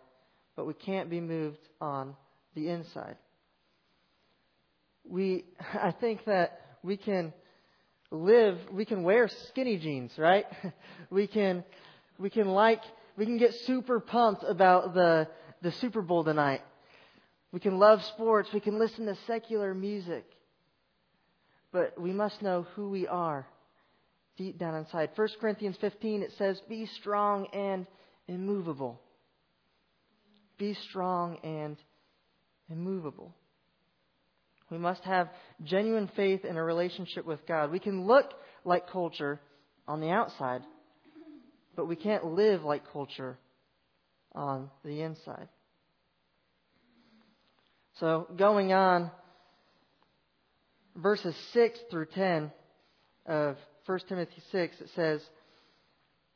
but 0.56 0.66
we 0.66 0.74
can't 0.74 1.08
be 1.08 1.20
moved 1.20 1.60
on 1.80 2.16
the 2.54 2.68
inside. 2.68 3.16
We, 5.08 5.44
I 5.74 5.92
think 5.92 6.24
that 6.26 6.60
we 6.82 6.96
can 6.96 7.32
live, 8.10 8.58
we 8.72 8.84
can 8.84 9.02
wear 9.02 9.28
skinny 9.48 9.78
jeans, 9.78 10.12
right? 10.18 10.46
we 11.10 11.26
can, 11.26 11.64
we 12.18 12.28
can 12.28 12.48
like 12.48 12.82
we 13.16 13.24
can 13.24 13.38
get 13.38 13.54
super 13.54 13.98
pumped 13.98 14.44
about 14.46 14.94
the, 14.94 15.28
the 15.62 15.72
Super 15.72 16.02
Bowl 16.02 16.22
tonight. 16.22 16.60
We 17.50 17.60
can 17.60 17.78
love 17.78 18.04
sports. 18.04 18.50
We 18.52 18.60
can 18.60 18.78
listen 18.78 19.06
to 19.06 19.16
secular 19.26 19.72
music. 19.72 20.26
But 21.72 21.98
we 21.98 22.12
must 22.12 22.42
know 22.42 22.66
who 22.74 22.90
we 22.90 23.06
are 23.06 23.46
deep 24.36 24.58
down 24.58 24.74
inside. 24.74 25.10
1 25.14 25.28
Corinthians 25.40 25.76
15, 25.80 26.22
it 26.22 26.32
says, 26.38 26.60
Be 26.68 26.86
strong 27.00 27.46
and 27.52 27.86
immovable. 28.28 29.00
Be 30.58 30.74
strong 30.88 31.38
and 31.42 31.76
immovable. 32.70 33.34
We 34.70 34.78
must 34.78 35.02
have 35.04 35.28
genuine 35.64 36.10
faith 36.16 36.44
in 36.44 36.56
a 36.56 36.64
relationship 36.64 37.24
with 37.24 37.46
God. 37.46 37.70
We 37.70 37.78
can 37.78 38.06
look 38.06 38.32
like 38.64 38.90
culture 38.90 39.40
on 39.86 40.00
the 40.00 40.10
outside, 40.10 40.62
but 41.76 41.86
we 41.86 41.94
can't 41.94 42.24
live 42.24 42.62
like 42.62 42.90
culture 42.92 43.38
on 44.34 44.70
the 44.84 45.02
inside. 45.02 45.48
So, 48.00 48.26
going 48.36 48.72
on, 48.72 49.10
verses 50.96 51.34
6 51.52 51.78
through 51.90 52.06
10 52.06 52.50
of 53.24 53.56
1 53.86 54.00
Timothy 54.08 54.42
6, 54.52 54.80
it 54.80 54.90
says, 54.94 55.20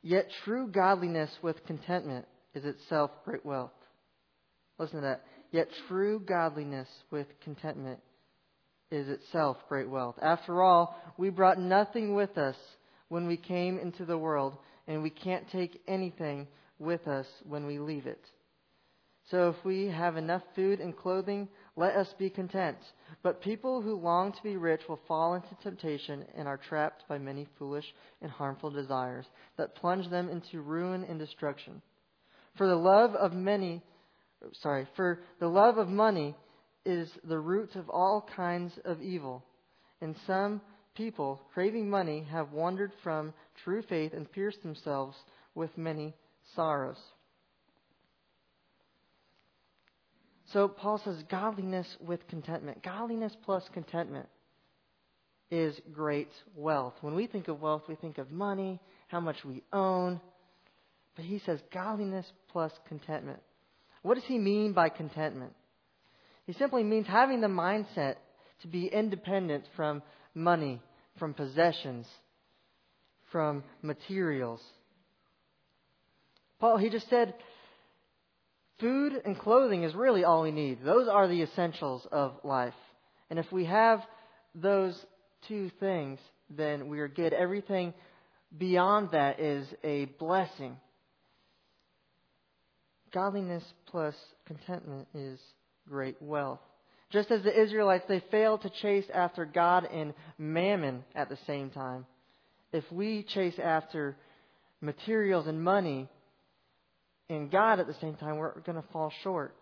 Yet 0.01 0.27
true 0.45 0.67
godliness 0.67 1.29
with 1.41 1.65
contentment 1.65 2.25
is 2.55 2.65
itself 2.65 3.11
great 3.23 3.45
wealth. 3.45 3.71
Listen 4.79 4.97
to 4.97 5.01
that. 5.01 5.23
Yet 5.51 5.67
true 5.87 6.19
godliness 6.19 6.87
with 7.11 7.27
contentment 7.43 7.99
is 8.89 9.07
itself 9.09 9.57
great 9.69 9.89
wealth. 9.89 10.15
After 10.21 10.61
all, 10.61 10.95
we 11.17 11.29
brought 11.29 11.59
nothing 11.59 12.15
with 12.15 12.37
us 12.37 12.55
when 13.09 13.27
we 13.27 13.37
came 13.37 13.77
into 13.77 14.05
the 14.05 14.17
world 14.17 14.55
and 14.87 15.03
we 15.03 15.09
can't 15.09 15.49
take 15.51 15.81
anything 15.87 16.47
with 16.79 17.07
us 17.07 17.27
when 17.47 17.65
we 17.67 17.79
leave 17.79 18.07
it. 18.07 18.23
So 19.29 19.49
if 19.49 19.63
we 19.63 19.87
have 19.87 20.17
enough 20.17 20.41
food 20.55 20.79
and 20.79 20.95
clothing, 20.95 21.47
let 21.75 21.95
us 21.95 22.13
be 22.19 22.29
content. 22.29 22.77
But 23.23 23.41
people 23.41 23.81
who 23.81 23.95
long 23.95 24.33
to 24.33 24.43
be 24.43 24.57
rich 24.57 24.81
will 24.89 24.99
fall 25.07 25.35
into 25.35 25.55
temptation 25.63 26.25
and 26.35 26.47
are 26.47 26.57
trapped 26.57 27.07
by 27.07 27.17
many 27.17 27.47
foolish 27.57 27.85
and 28.21 28.29
harmful 28.29 28.71
desires 28.71 29.25
that 29.57 29.75
plunge 29.75 30.09
them 30.09 30.29
into 30.29 30.61
ruin 30.61 31.03
and 31.03 31.17
destruction. 31.17 31.81
For 32.57 32.67
the 32.67 32.75
love 32.75 33.15
of 33.15 33.33
many, 33.33 33.81
sorry, 34.61 34.87
for 34.95 35.21
the 35.39 35.47
love 35.47 35.77
of 35.77 35.87
money 35.87 36.35
is 36.85 37.09
the 37.23 37.39
root 37.39 37.75
of 37.75 37.89
all 37.89 38.27
kinds 38.35 38.73
of 38.83 39.01
evil. 39.01 39.43
And 40.01 40.15
some 40.27 40.61
people, 40.95 41.41
craving 41.53 41.89
money, 41.89 42.27
have 42.31 42.51
wandered 42.51 42.91
from 43.03 43.33
true 43.63 43.83
faith 43.87 44.13
and 44.13 44.29
pierced 44.29 44.61
themselves 44.63 45.15
with 45.55 45.77
many 45.77 46.15
sorrows. 46.55 46.97
So 50.53 50.67
Paul 50.67 50.99
says 51.03 51.15
godliness 51.29 51.87
with 51.99 52.27
contentment. 52.27 52.83
Godliness 52.83 53.35
plus 53.45 53.63
contentment 53.73 54.27
is 55.49 55.79
great 55.93 56.29
wealth. 56.55 56.93
When 57.01 57.15
we 57.15 57.27
think 57.27 57.47
of 57.47 57.61
wealth, 57.61 57.83
we 57.87 57.95
think 57.95 58.17
of 58.17 58.31
money, 58.31 58.79
how 59.07 59.19
much 59.19 59.43
we 59.45 59.63
own. 59.71 60.19
But 61.15 61.25
he 61.25 61.39
says 61.39 61.59
godliness 61.73 62.25
plus 62.49 62.71
contentment. 62.87 63.39
What 64.01 64.15
does 64.15 64.23
he 64.25 64.37
mean 64.37 64.73
by 64.73 64.89
contentment? 64.89 65.53
He 66.47 66.53
simply 66.53 66.83
means 66.83 67.07
having 67.07 67.41
the 67.41 67.47
mindset 67.47 68.15
to 68.61 68.67
be 68.67 68.87
independent 68.87 69.65
from 69.75 70.01
money, 70.33 70.81
from 71.17 71.33
possessions, 71.33 72.07
from 73.31 73.63
materials. 73.81 74.61
Paul, 76.59 76.77
he 76.77 76.89
just 76.89 77.09
said, 77.09 77.33
food 78.81 79.13
and 79.23 79.39
clothing 79.39 79.83
is 79.83 79.95
really 79.95 80.25
all 80.25 80.41
we 80.41 80.51
need. 80.51 80.83
Those 80.83 81.07
are 81.07 81.27
the 81.27 81.43
essentials 81.43 82.05
of 82.11 82.33
life. 82.43 82.73
And 83.29 83.39
if 83.39 83.49
we 83.51 83.65
have 83.65 84.01
those 84.53 84.99
two 85.47 85.71
things, 85.79 86.19
then 86.49 86.89
we 86.89 86.99
are 86.99 87.07
good. 87.07 87.31
Everything 87.31 87.93
beyond 88.57 89.11
that 89.11 89.39
is 89.39 89.65
a 89.83 90.05
blessing. 90.19 90.75
Godliness 93.13 93.63
plus 93.87 94.15
contentment 94.45 95.07
is 95.13 95.39
great 95.87 96.21
wealth. 96.21 96.59
Just 97.11 97.29
as 97.29 97.43
the 97.43 97.61
Israelites, 97.61 98.05
they 98.07 98.23
failed 98.31 98.61
to 98.61 98.69
chase 98.81 99.05
after 99.13 99.45
God 99.45 99.85
and 99.85 100.13
mammon 100.37 101.03
at 101.13 101.29
the 101.29 101.37
same 101.45 101.69
time. 101.69 102.05
If 102.71 102.89
we 102.91 103.23
chase 103.23 103.59
after 103.61 104.15
materials 104.79 105.47
and 105.47 105.61
money 105.61 106.09
and 107.31 107.49
God 107.49 107.79
at 107.79 107.87
the 107.87 107.95
same 107.95 108.15
time, 108.15 108.37
we're 108.37 108.59
going 108.61 108.81
to 108.81 108.87
fall 108.91 109.11
short. 109.23 109.55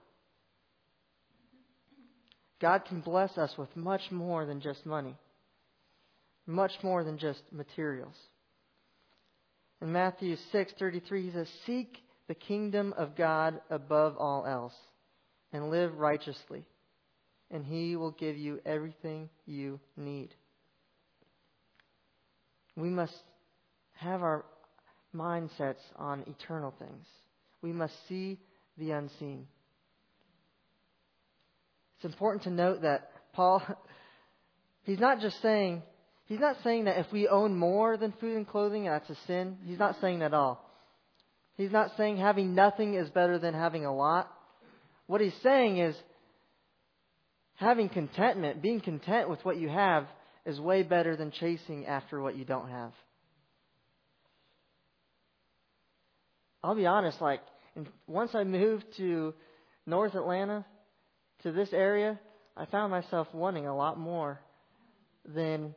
God 2.59 2.83
can 2.85 2.99
bless 3.01 3.37
us 3.37 3.53
with 3.57 3.73
much 3.75 4.01
more 4.11 4.45
than 4.45 4.59
just 4.59 4.85
money, 4.85 5.15
much 6.45 6.71
more 6.83 7.03
than 7.03 7.17
just 7.17 7.41
materials. 7.51 8.15
In 9.81 9.91
Matthew 9.93 10.35
6:33 10.51 11.21
he 11.21 11.31
says, 11.31 11.49
"Seek 11.65 12.03
the 12.27 12.35
kingdom 12.35 12.93
of 12.97 13.15
God 13.15 13.61
above 13.69 14.17
all 14.17 14.45
else 14.45 14.75
and 15.53 15.69
live 15.69 15.97
righteously, 15.97 16.65
and 17.49 17.65
He 17.65 17.95
will 17.95 18.11
give 18.11 18.37
you 18.37 18.59
everything 18.65 19.29
you 19.45 19.79
need. 19.95 20.35
We 22.75 22.89
must 22.89 23.15
have 23.93 24.21
our 24.21 24.45
mindsets 25.13 25.81
on 25.95 26.23
eternal 26.27 26.71
things. 26.77 27.07
We 27.61 27.71
must 27.71 27.93
see 28.07 28.39
the 28.77 28.91
unseen. 28.91 29.47
It's 31.97 32.05
important 32.05 32.43
to 32.43 32.49
note 32.49 32.83
that 32.83 33.11
Paul, 33.33 33.61
he's 34.83 34.99
not 34.99 35.19
just 35.19 35.41
saying, 35.41 35.83
he's 36.25 36.39
not 36.39 36.55
saying 36.63 36.85
that 36.85 36.99
if 36.99 37.11
we 37.11 37.27
own 37.27 37.57
more 37.57 37.97
than 37.97 38.13
food 38.19 38.37
and 38.37 38.47
clothing, 38.47 38.85
that's 38.85 39.09
a 39.09 39.17
sin. 39.27 39.57
He's 39.65 39.79
not 39.79 39.97
saying 39.99 40.19
that 40.19 40.25
at 40.25 40.33
all. 40.33 40.65
He's 41.57 41.71
not 41.71 41.91
saying 41.97 42.17
having 42.17 42.55
nothing 42.55 42.93
is 42.93 43.09
better 43.09 43.37
than 43.37 43.53
having 43.53 43.85
a 43.85 43.93
lot. 43.93 44.31
What 45.07 45.19
he's 45.19 45.33
saying 45.43 45.79
is 45.79 45.95
having 47.55 47.89
contentment, 47.89 48.61
being 48.61 48.79
content 48.79 49.29
with 49.29 49.43
what 49.43 49.57
you 49.57 49.67
have, 49.67 50.05
is 50.45 50.57
way 50.57 50.83
better 50.83 51.17
than 51.17 51.31
chasing 51.31 51.85
after 51.85 52.21
what 52.21 52.37
you 52.37 52.45
don't 52.45 52.69
have. 52.69 52.93
I'll 56.63 56.75
be 56.75 56.85
honest, 56.85 57.21
like, 57.21 57.41
once 58.07 58.31
I 58.33 58.43
moved 58.43 58.85
to 58.97 59.33
North 59.85 60.15
Atlanta, 60.15 60.65
to 61.43 61.51
this 61.51 61.69
area, 61.71 62.19
I 62.57 62.65
found 62.65 62.91
myself 62.91 63.27
wanting 63.33 63.67
a 63.67 63.75
lot 63.75 63.97
more 63.97 64.39
than. 65.25 65.73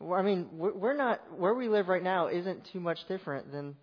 I 0.00 0.22
mean, 0.22 0.48
we're 0.52 0.96
not 0.96 1.20
where 1.36 1.54
we 1.54 1.68
live 1.68 1.88
right 1.88 2.02
now 2.02 2.28
isn't 2.28 2.68
too 2.72 2.80
much 2.80 2.98
different 3.08 3.52
than 3.52 3.76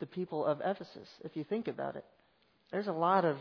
the 0.00 0.06
people 0.06 0.44
of 0.44 0.60
Ephesus, 0.64 1.08
if 1.24 1.36
you 1.36 1.44
think 1.44 1.68
about 1.68 1.96
it. 1.96 2.04
There's 2.72 2.88
a 2.88 2.92
lot 2.92 3.24
of 3.24 3.36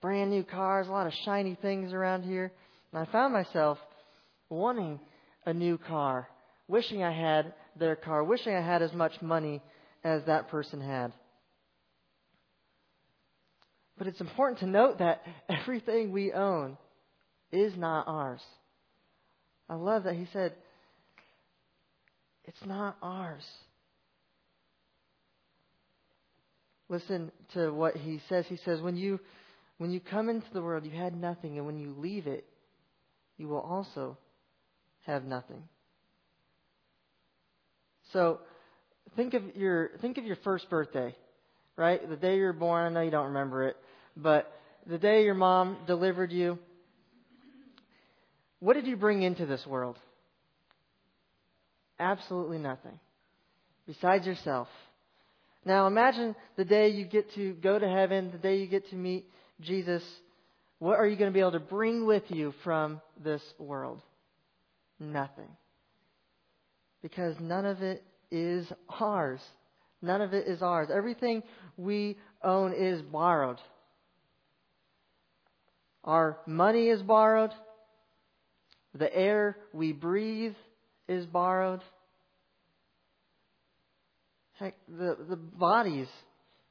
brand 0.00 0.30
new 0.30 0.44
cars, 0.44 0.88
a 0.88 0.90
lot 0.90 1.06
of 1.06 1.12
shiny 1.24 1.56
things 1.60 1.92
around 1.92 2.22
here. 2.22 2.52
And 2.92 3.06
I 3.06 3.12
found 3.12 3.34
myself 3.34 3.78
wanting 4.48 4.98
a 5.44 5.52
new 5.52 5.76
car, 5.76 6.28
wishing 6.68 7.02
I 7.02 7.12
had 7.12 7.52
their 7.78 7.96
car, 7.96 8.24
wishing 8.24 8.54
I 8.54 8.62
had 8.62 8.80
as 8.80 8.92
much 8.92 9.12
money 9.20 9.60
as 10.04 10.22
that 10.26 10.48
person 10.48 10.80
had. 10.80 11.12
But 13.96 14.06
it's 14.06 14.20
important 14.20 14.60
to 14.60 14.66
note 14.66 14.98
that 14.98 15.22
everything 15.48 16.12
we 16.12 16.32
own 16.32 16.78
is 17.50 17.76
not 17.76 18.06
ours. 18.06 18.40
I 19.68 19.74
love 19.74 20.04
that 20.04 20.14
he 20.14 20.26
said, 20.32 20.54
it's 22.44 22.64
not 22.64 22.96
ours. 23.02 23.44
Listen 26.88 27.30
to 27.52 27.70
what 27.70 27.96
he 27.96 28.20
says. 28.28 28.46
He 28.48 28.56
says, 28.64 28.80
when 28.80 28.96
you, 28.96 29.20
when 29.76 29.90
you 29.90 30.00
come 30.00 30.30
into 30.30 30.46
the 30.54 30.62
world, 30.62 30.86
you 30.86 30.90
had 30.90 31.14
nothing, 31.14 31.58
and 31.58 31.66
when 31.66 31.78
you 31.78 31.94
leave 31.98 32.26
it, 32.26 32.46
you 33.36 33.48
will 33.48 33.60
also 33.60 34.16
have 35.06 35.24
nothing. 35.24 35.62
So, 38.12 38.40
think 39.18 39.34
of 39.34 39.42
your, 39.56 39.90
think 40.00 40.16
of 40.16 40.24
your 40.24 40.36
first 40.44 40.70
birthday, 40.70 41.12
right? 41.76 42.08
The 42.08 42.16
day 42.16 42.36
you 42.36 42.44
were 42.44 42.52
born, 42.52 42.86
I 42.86 42.94
know 42.94 43.00
you 43.00 43.10
don't 43.10 43.26
remember 43.26 43.66
it, 43.66 43.76
but 44.16 44.48
the 44.86 44.96
day 44.96 45.24
your 45.24 45.34
mom 45.34 45.76
delivered 45.88 46.30
you, 46.30 46.56
what 48.60 48.74
did 48.74 48.86
you 48.86 48.96
bring 48.96 49.22
into 49.22 49.44
this 49.44 49.66
world? 49.66 49.96
Absolutely 51.98 52.58
nothing. 52.58 53.00
Besides 53.88 54.24
yourself. 54.24 54.68
Now 55.64 55.88
imagine 55.88 56.36
the 56.56 56.64
day 56.64 56.90
you 56.90 57.04
get 57.04 57.34
to 57.34 57.54
go 57.54 57.76
to 57.76 57.88
heaven, 57.88 58.30
the 58.30 58.38
day 58.38 58.58
you 58.58 58.68
get 58.68 58.88
to 58.90 58.96
meet 58.96 59.26
Jesus. 59.60 60.02
What 60.78 60.96
are 60.96 61.08
you 61.08 61.16
going 61.16 61.30
to 61.30 61.34
be 61.34 61.40
able 61.40 61.52
to 61.52 61.60
bring 61.60 62.06
with 62.06 62.22
you 62.28 62.54
from 62.62 63.00
this 63.24 63.42
world? 63.58 64.00
Nothing. 65.00 65.48
Because 67.02 67.34
none 67.40 67.66
of 67.66 67.82
it 67.82 68.04
is 68.30 68.66
ours. 69.00 69.40
None 70.00 70.20
of 70.20 70.32
it 70.32 70.46
is 70.46 70.62
ours. 70.62 70.88
Everything 70.92 71.42
we 71.76 72.16
own 72.42 72.72
is 72.72 73.02
borrowed. 73.02 73.58
Our 76.04 76.38
money 76.46 76.88
is 76.88 77.02
borrowed. 77.02 77.50
The 78.94 79.14
air 79.14 79.56
we 79.72 79.92
breathe 79.92 80.54
is 81.08 81.26
borrowed. 81.26 81.82
Heck, 84.58 84.74
the, 84.88 85.16
the 85.28 85.36
bodies 85.36 86.08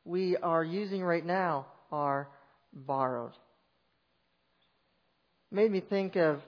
we 0.04 0.38
are 0.38 0.64
using 0.64 1.04
right 1.04 1.26
now 1.26 1.68
are 1.92 2.30
borrowed. 2.74 3.34
Made 5.52 5.72
me 5.72 5.82
think 5.82 6.16
of 6.16 6.42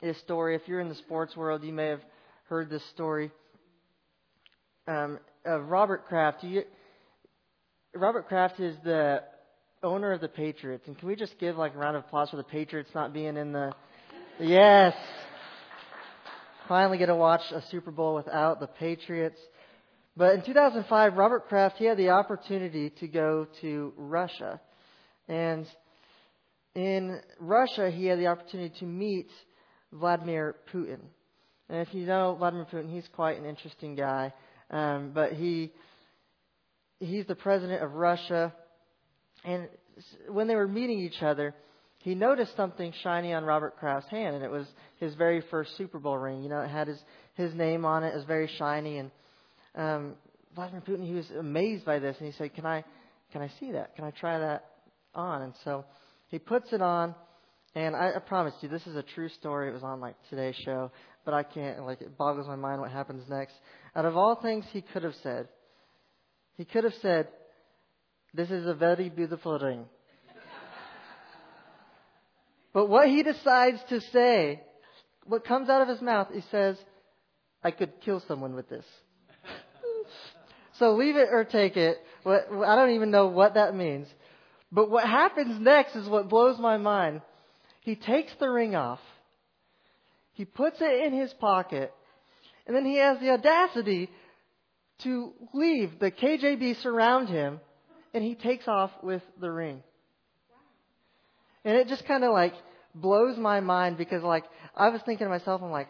this 0.00 0.18
story. 0.20 0.56
If 0.56 0.62
you're 0.66 0.80
in 0.80 0.88
the 0.88 0.96
sports 0.96 1.36
world, 1.36 1.62
you 1.62 1.72
may 1.72 1.86
have 1.88 2.00
heard 2.48 2.70
this 2.70 2.82
story 2.90 3.30
um, 4.86 5.18
of 5.44 5.68
Robert 5.68 6.06
Kraft. 6.06 6.42
You, 6.44 6.62
Robert 7.94 8.28
Kraft 8.28 8.60
is 8.60 8.76
the 8.84 9.22
owner 9.82 10.12
of 10.12 10.20
the 10.20 10.28
Patriots. 10.28 10.84
And 10.86 10.98
can 10.98 11.08
we 11.08 11.16
just 11.16 11.38
give 11.38 11.56
like 11.56 11.74
a 11.74 11.78
round 11.78 11.96
of 11.96 12.04
applause 12.04 12.30
for 12.30 12.36
the 12.36 12.44
Patriots 12.44 12.90
not 12.94 13.12
being 13.12 13.36
in 13.36 13.52
the. 13.52 13.72
Yes! 14.38 14.94
Finally 16.68 16.98
get 16.98 17.06
to 17.06 17.14
watch 17.14 17.42
a 17.52 17.62
Super 17.70 17.90
Bowl 17.90 18.14
without 18.14 18.60
the 18.60 18.66
Patriots. 18.66 19.38
But 20.16 20.34
in 20.34 20.44
2005, 20.44 21.14
Robert 21.14 21.46
Kraft, 21.46 21.76
he 21.76 21.84
had 21.84 21.98
the 21.98 22.10
opportunity 22.10 22.90
to 23.00 23.06
go 23.06 23.46
to 23.60 23.92
Russia. 23.96 24.60
And 25.28 25.66
in 26.74 27.20
Russia, 27.38 27.90
he 27.90 28.06
had 28.06 28.18
the 28.18 28.26
opportunity 28.26 28.74
to 28.80 28.84
meet 28.84 29.28
Vladimir 29.92 30.56
Putin. 30.72 31.00
And 31.68 31.86
if 31.86 31.92
you 31.92 32.06
know 32.06 32.34
Vladimir 32.38 32.66
Putin, 32.70 32.92
he's 32.92 33.08
quite 33.14 33.38
an 33.38 33.44
interesting 33.44 33.94
guy. 33.94 34.32
Um, 34.70 35.12
but 35.14 35.32
he, 35.32 35.72
he's 36.98 37.26
the 37.26 37.34
president 37.34 37.82
of 37.82 37.94
Russia. 37.94 38.52
And 39.44 39.68
when 40.28 40.48
they 40.48 40.56
were 40.56 40.68
meeting 40.68 40.98
each 41.00 41.22
other, 41.22 41.54
he 42.06 42.14
noticed 42.14 42.54
something 42.56 42.92
shiny 43.02 43.32
on 43.32 43.44
Robert 43.44 43.76
Kraft's 43.78 44.08
hand, 44.10 44.36
and 44.36 44.44
it 44.44 44.50
was 44.50 44.66
his 45.00 45.14
very 45.14 45.42
first 45.50 45.76
Super 45.76 45.98
Bowl 45.98 46.16
ring. 46.16 46.42
You 46.42 46.48
know, 46.48 46.60
it 46.60 46.68
had 46.68 46.86
his, 46.86 46.98
his 47.34 47.52
name 47.54 47.84
on 47.84 48.04
it. 48.04 48.12
It 48.12 48.16
was 48.16 48.24
very 48.24 48.48
shiny, 48.58 48.98
and 48.98 49.10
um, 49.74 50.14
Vladimir 50.54 50.82
Putin, 50.82 51.04
he 51.04 51.14
was 51.14 51.28
amazed 51.36 51.84
by 51.84 51.98
this, 51.98 52.16
and 52.18 52.26
he 52.26 52.32
said, 52.38 52.54
"Can 52.54 52.64
I, 52.64 52.84
can 53.32 53.42
I 53.42 53.50
see 53.58 53.72
that? 53.72 53.96
Can 53.96 54.04
I 54.04 54.10
try 54.10 54.38
that 54.38 54.66
on?" 55.14 55.42
And 55.42 55.52
so 55.64 55.84
he 56.28 56.38
puts 56.38 56.72
it 56.72 56.80
on, 56.80 57.14
and 57.76 57.94
I, 57.94 58.12
I 58.16 58.18
promise 58.20 58.54
you, 58.62 58.70
this 58.70 58.86
is 58.86 58.96
a 58.96 59.02
true 59.02 59.28
story. 59.28 59.68
It 59.68 59.74
was 59.74 59.82
on 59.82 60.00
like 60.00 60.14
today's 60.30 60.56
show, 60.64 60.90
but 61.26 61.34
I 61.34 61.42
can't 61.42 61.84
like 61.84 62.00
it 62.00 62.16
boggles 62.16 62.46
my 62.46 62.56
mind 62.56 62.80
what 62.80 62.90
happens 62.90 63.22
next. 63.28 63.52
Out 63.94 64.06
of 64.06 64.16
all 64.16 64.40
things 64.40 64.64
he 64.72 64.80
could 64.80 65.02
have 65.02 65.14
said, 65.22 65.48
he 66.56 66.64
could 66.64 66.84
have 66.84 66.94
said, 67.02 67.28
"This 68.32 68.50
is 68.50 68.66
a 68.66 68.72
very 68.72 69.10
beautiful 69.10 69.58
ring." 69.58 69.84
but 72.72 72.88
what 72.88 73.08
he 73.08 73.22
decides 73.22 73.78
to 73.90 74.00
say, 74.00 74.62
what 75.26 75.44
comes 75.44 75.68
out 75.68 75.82
of 75.82 75.88
his 75.88 76.00
mouth, 76.00 76.28
he 76.32 76.40
says, 76.50 76.78
"I 77.62 77.72
could 77.72 78.00
kill 78.00 78.22
someone 78.26 78.54
with 78.54 78.70
this." 78.70 78.86
So 80.78 80.94
leave 80.94 81.16
it 81.16 81.28
or 81.30 81.44
take 81.44 81.76
it. 81.76 81.98
I 82.26 82.76
don't 82.76 82.94
even 82.94 83.10
know 83.10 83.28
what 83.28 83.54
that 83.54 83.74
means. 83.74 84.08
But 84.72 84.90
what 84.90 85.04
happens 85.04 85.60
next 85.60 85.96
is 85.96 86.08
what 86.08 86.28
blows 86.28 86.58
my 86.58 86.76
mind. 86.76 87.22
He 87.86 87.94
takes 87.94 88.32
the 88.40 88.50
ring 88.50 88.74
off. 88.74 88.98
He 90.32 90.44
puts 90.44 90.78
it 90.80 91.06
in 91.06 91.16
his 91.16 91.32
pocket. 91.34 91.94
And 92.66 92.74
then 92.74 92.84
he 92.84 92.96
has 92.96 93.20
the 93.20 93.30
audacity 93.30 94.10
to 95.04 95.32
leave. 95.54 96.00
The 96.00 96.10
KGB 96.10 96.82
surround 96.82 97.28
him. 97.28 97.60
And 98.12 98.24
he 98.24 98.34
takes 98.34 98.66
off 98.66 98.90
with 99.04 99.22
the 99.40 99.52
ring. 99.52 99.84
And 101.64 101.76
it 101.76 101.86
just 101.86 102.04
kind 102.06 102.24
of 102.24 102.32
like 102.32 102.54
blows 102.92 103.38
my 103.38 103.60
mind 103.60 103.98
because 103.98 104.24
like 104.24 104.46
I 104.74 104.88
was 104.88 105.00
thinking 105.06 105.26
to 105.26 105.30
myself, 105.30 105.62
I'm 105.62 105.70
like, 105.70 105.88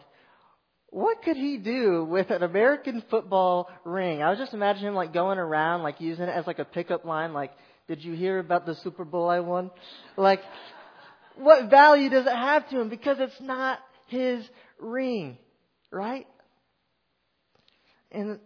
what 0.91 1.23
could 1.23 1.35
he 1.35 1.57
do 1.57 2.05
with 2.05 2.29
an 2.29 2.43
American 2.43 3.03
football 3.09 3.71
ring? 3.83 4.21
I 4.21 4.29
was 4.29 4.37
just 4.37 4.53
imagining 4.53 4.89
him 4.89 4.95
like 4.95 5.13
going 5.13 5.39
around, 5.39 5.81
like 5.81 5.99
using 5.99 6.25
it 6.25 6.29
as 6.29 6.45
like 6.45 6.59
a 6.59 6.65
pickup 6.65 7.05
line, 7.05 7.33
like, 7.33 7.53
did 7.87 8.03
you 8.03 8.13
hear 8.13 8.37
about 8.37 8.67
the 8.67 8.75
Super 8.75 9.03
Bowl 9.03 9.29
I 9.29 9.39
won? 9.39 9.71
Like, 10.15 10.41
what 11.39 11.69
value 11.69 12.09
does 12.09 12.25
it 12.25 12.35
have 12.35 12.69
to 12.69 12.79
him? 12.79 12.89
Because 12.89 13.17
it's 13.19 13.39
not 13.41 13.79
his 14.07 14.47
ring, 14.79 15.37
right? 15.91 16.27
And 18.11 18.39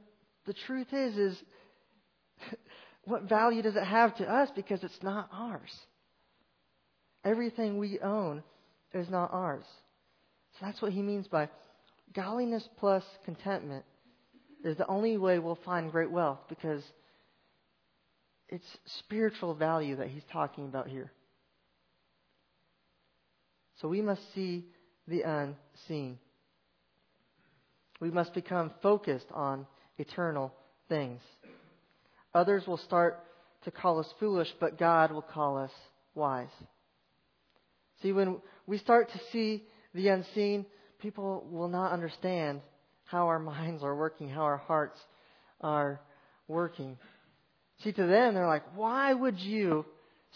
the 0.45 0.53
truth 0.53 0.87
is, 0.91 1.17
is 1.17 1.43
what 3.03 3.23
value 3.23 3.61
does 3.61 3.75
it 3.75 3.83
have 3.83 4.15
to 4.17 4.25
us? 4.25 4.49
Because 4.55 4.83
it's 4.83 5.01
not 5.01 5.29
ours. 5.31 5.71
Everything 7.23 7.77
we 7.77 7.99
own 7.99 8.43
is 8.93 9.09
not 9.09 9.31
ours. 9.31 9.65
So 10.59 10.65
that's 10.65 10.81
what 10.81 10.91
he 10.91 11.01
means 11.01 11.27
by 11.27 11.49
godliness 12.13 12.67
plus 12.77 13.03
contentment 13.25 13.85
is 14.63 14.77
the 14.77 14.87
only 14.87 15.17
way 15.17 15.39
we'll 15.39 15.59
find 15.63 15.91
great 15.91 16.11
wealth 16.11 16.39
because 16.49 16.83
it's 18.49 18.65
spiritual 18.99 19.55
value 19.55 19.95
that 19.95 20.09
he's 20.09 20.23
talking 20.31 20.65
about 20.65 20.87
here. 20.87 21.11
So 23.81 23.87
we 23.87 24.01
must 24.01 24.21
see 24.35 24.65
the 25.07 25.23
unseen. 25.23 26.19
We 27.99 28.11
must 28.11 28.33
become 28.33 28.71
focused 28.81 29.25
on 29.33 29.65
eternal 29.97 30.53
things. 30.87 31.19
Others 32.33 32.67
will 32.67 32.77
start 32.77 33.23
to 33.63 33.71
call 33.71 33.99
us 33.99 34.07
foolish, 34.19 34.47
but 34.59 34.77
God 34.77 35.11
will 35.11 35.21
call 35.21 35.57
us 35.57 35.71
wise. 36.15 36.47
See, 38.01 38.11
when 38.11 38.37
we 38.67 38.77
start 38.77 39.11
to 39.11 39.19
see 39.31 39.63
the 39.93 40.07
unseen, 40.09 40.65
people 40.99 41.45
will 41.51 41.67
not 41.67 41.91
understand 41.91 42.61
how 43.05 43.27
our 43.27 43.39
minds 43.39 43.83
are 43.83 43.95
working, 43.95 44.29
how 44.29 44.41
our 44.41 44.57
hearts 44.57 44.99
are 45.59 46.01
working. 46.47 46.97
See, 47.83 47.91
to 47.91 48.07
them, 48.07 48.35
they're 48.35 48.47
like, 48.47 48.75
why 48.75 49.13
would 49.13 49.39
you 49.39 49.85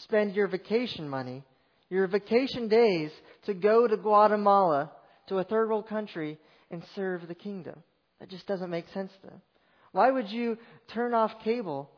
spend 0.03 0.35
your 0.35 0.47
vacation 0.47 1.07
money, 1.07 1.43
your 1.89 2.07
vacation 2.07 2.67
days, 2.67 3.11
to 3.45 3.53
go 3.53 3.87
to 3.87 3.97
Guatemala, 3.97 4.91
to 5.29 5.37
a 5.37 5.43
third 5.43 5.69
world 5.69 5.87
country, 5.87 6.37
and 6.71 6.83
serve 6.95 7.27
the 7.27 7.35
kingdom? 7.35 7.81
That 8.19 8.29
just 8.29 8.47
doesn't 8.47 8.69
make 8.69 8.85
sense 8.93 9.11
to 9.21 9.27
them. 9.27 9.41
Why 9.91 10.11
would 10.11 10.29
you 10.29 10.57
turn 10.93 11.13
off 11.13 11.31
cable 11.43 11.89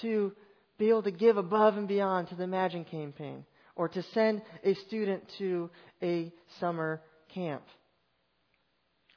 to 0.00 0.32
be 0.78 0.88
able 0.88 1.02
to 1.04 1.10
give 1.10 1.36
above 1.36 1.76
and 1.76 1.86
beyond 1.86 2.28
to 2.28 2.34
the 2.34 2.44
Imagine 2.44 2.84
campaign 2.84 3.44
or 3.76 3.88
to 3.88 4.02
send 4.14 4.42
a 4.64 4.74
student 4.86 5.22
to 5.38 5.70
a 6.02 6.32
summer 6.58 7.00
camp? 7.34 7.62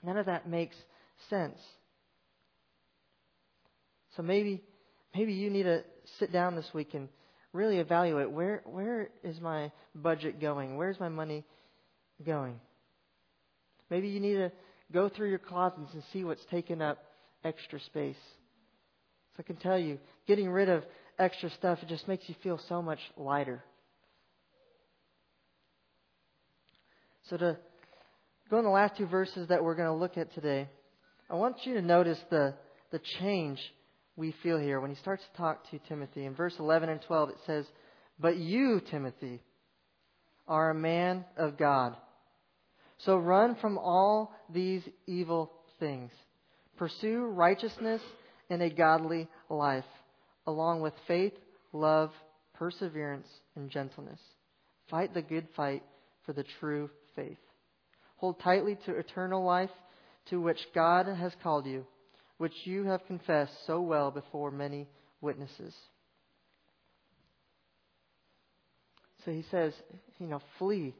None 0.03 0.17
of 0.17 0.27
that 0.27 0.47
makes 0.47 0.75
sense. 1.29 1.57
So 4.15 4.23
maybe 4.23 4.61
maybe 5.15 5.33
you 5.33 5.49
need 5.49 5.63
to 5.63 5.83
sit 6.19 6.31
down 6.31 6.55
this 6.55 6.69
week 6.73 6.93
and 6.93 7.09
really 7.55 7.77
evaluate 7.77 8.29
where 8.29 8.61
where 8.65 9.09
is 9.23 9.39
my 9.39 9.71
budget 9.95 10.39
going? 10.39 10.77
Where's 10.77 10.99
my 10.99 11.09
money 11.09 11.43
going? 12.23 12.59
Maybe 13.89 14.09
you 14.09 14.19
need 14.19 14.35
to 14.35 14.51
go 14.91 15.09
through 15.09 15.29
your 15.29 15.39
closets 15.39 15.93
and 15.93 16.03
see 16.11 16.23
what's 16.23 16.45
taken 16.51 16.81
up 16.81 16.99
extra 17.43 17.79
space. 17.79 18.17
So 19.35 19.39
I 19.39 19.43
can 19.43 19.55
tell 19.57 19.77
you, 19.77 19.99
getting 20.27 20.49
rid 20.49 20.69
of 20.69 20.83
extra 21.17 21.49
stuff 21.51 21.79
it 21.81 21.89
just 21.89 22.07
makes 22.07 22.27
you 22.27 22.35
feel 22.43 22.59
so 22.67 22.81
much 22.81 22.99
lighter. 23.17 23.63
So 27.29 27.37
to 27.37 27.57
go 28.49 28.59
in 28.59 28.65
the 28.65 28.69
last 28.69 28.97
two 28.97 29.07
verses 29.07 29.47
that 29.49 29.63
we're 29.63 29.75
going 29.75 29.87
to 29.87 29.93
look 29.93 30.17
at 30.17 30.33
today, 30.33 30.69
I 31.29 31.35
want 31.35 31.57
you 31.63 31.73
to 31.75 31.81
notice 31.81 32.19
the, 32.29 32.53
the 32.91 32.99
change 33.19 33.59
we 34.15 34.33
feel 34.43 34.57
here 34.57 34.79
when 34.79 34.91
he 34.91 34.97
starts 34.97 35.23
to 35.23 35.37
talk 35.37 35.69
to 35.71 35.79
Timothy. 35.89 36.25
In 36.25 36.35
verse 36.35 36.55
11 36.59 36.89
and 36.89 37.01
12, 37.01 37.29
it 37.29 37.37
says, 37.45 37.65
But 38.19 38.37
you, 38.37 38.81
Timothy, 38.89 39.41
are 40.47 40.69
a 40.69 40.75
man 40.75 41.25
of 41.37 41.57
God. 41.57 41.95
So 42.99 43.17
run 43.17 43.55
from 43.55 43.77
all 43.77 44.33
these 44.53 44.81
evil 45.05 45.51
things. 45.79 46.11
Pursue 46.77 47.25
righteousness 47.25 48.01
and 48.49 48.61
a 48.61 48.69
godly 48.69 49.27
life, 49.49 49.85
along 50.47 50.81
with 50.81 50.93
faith, 51.07 51.33
love, 51.73 52.11
perseverance, 52.53 53.27
and 53.55 53.69
gentleness. 53.69 54.19
Fight 54.89 55.13
the 55.13 55.21
good 55.21 55.47
fight 55.55 55.83
for 56.25 56.33
the 56.33 56.45
true 56.59 56.89
faith. 57.15 57.37
Hold 58.17 58.39
tightly 58.39 58.77
to 58.85 58.97
eternal 58.97 59.43
life 59.43 59.71
to 60.29 60.41
which 60.41 60.59
God 60.73 61.07
has 61.07 61.33
called 61.43 61.65
you, 61.65 61.85
which 62.37 62.53
you 62.65 62.83
have 62.85 63.05
confessed 63.07 63.53
so 63.65 63.81
well 63.81 64.11
before 64.11 64.51
many 64.51 64.87
witnesses. 65.21 65.73
So 69.23 69.31
he 69.31 69.43
says, 69.49 69.73
you 70.19 70.27
know, 70.27 70.41
flee 70.59 70.93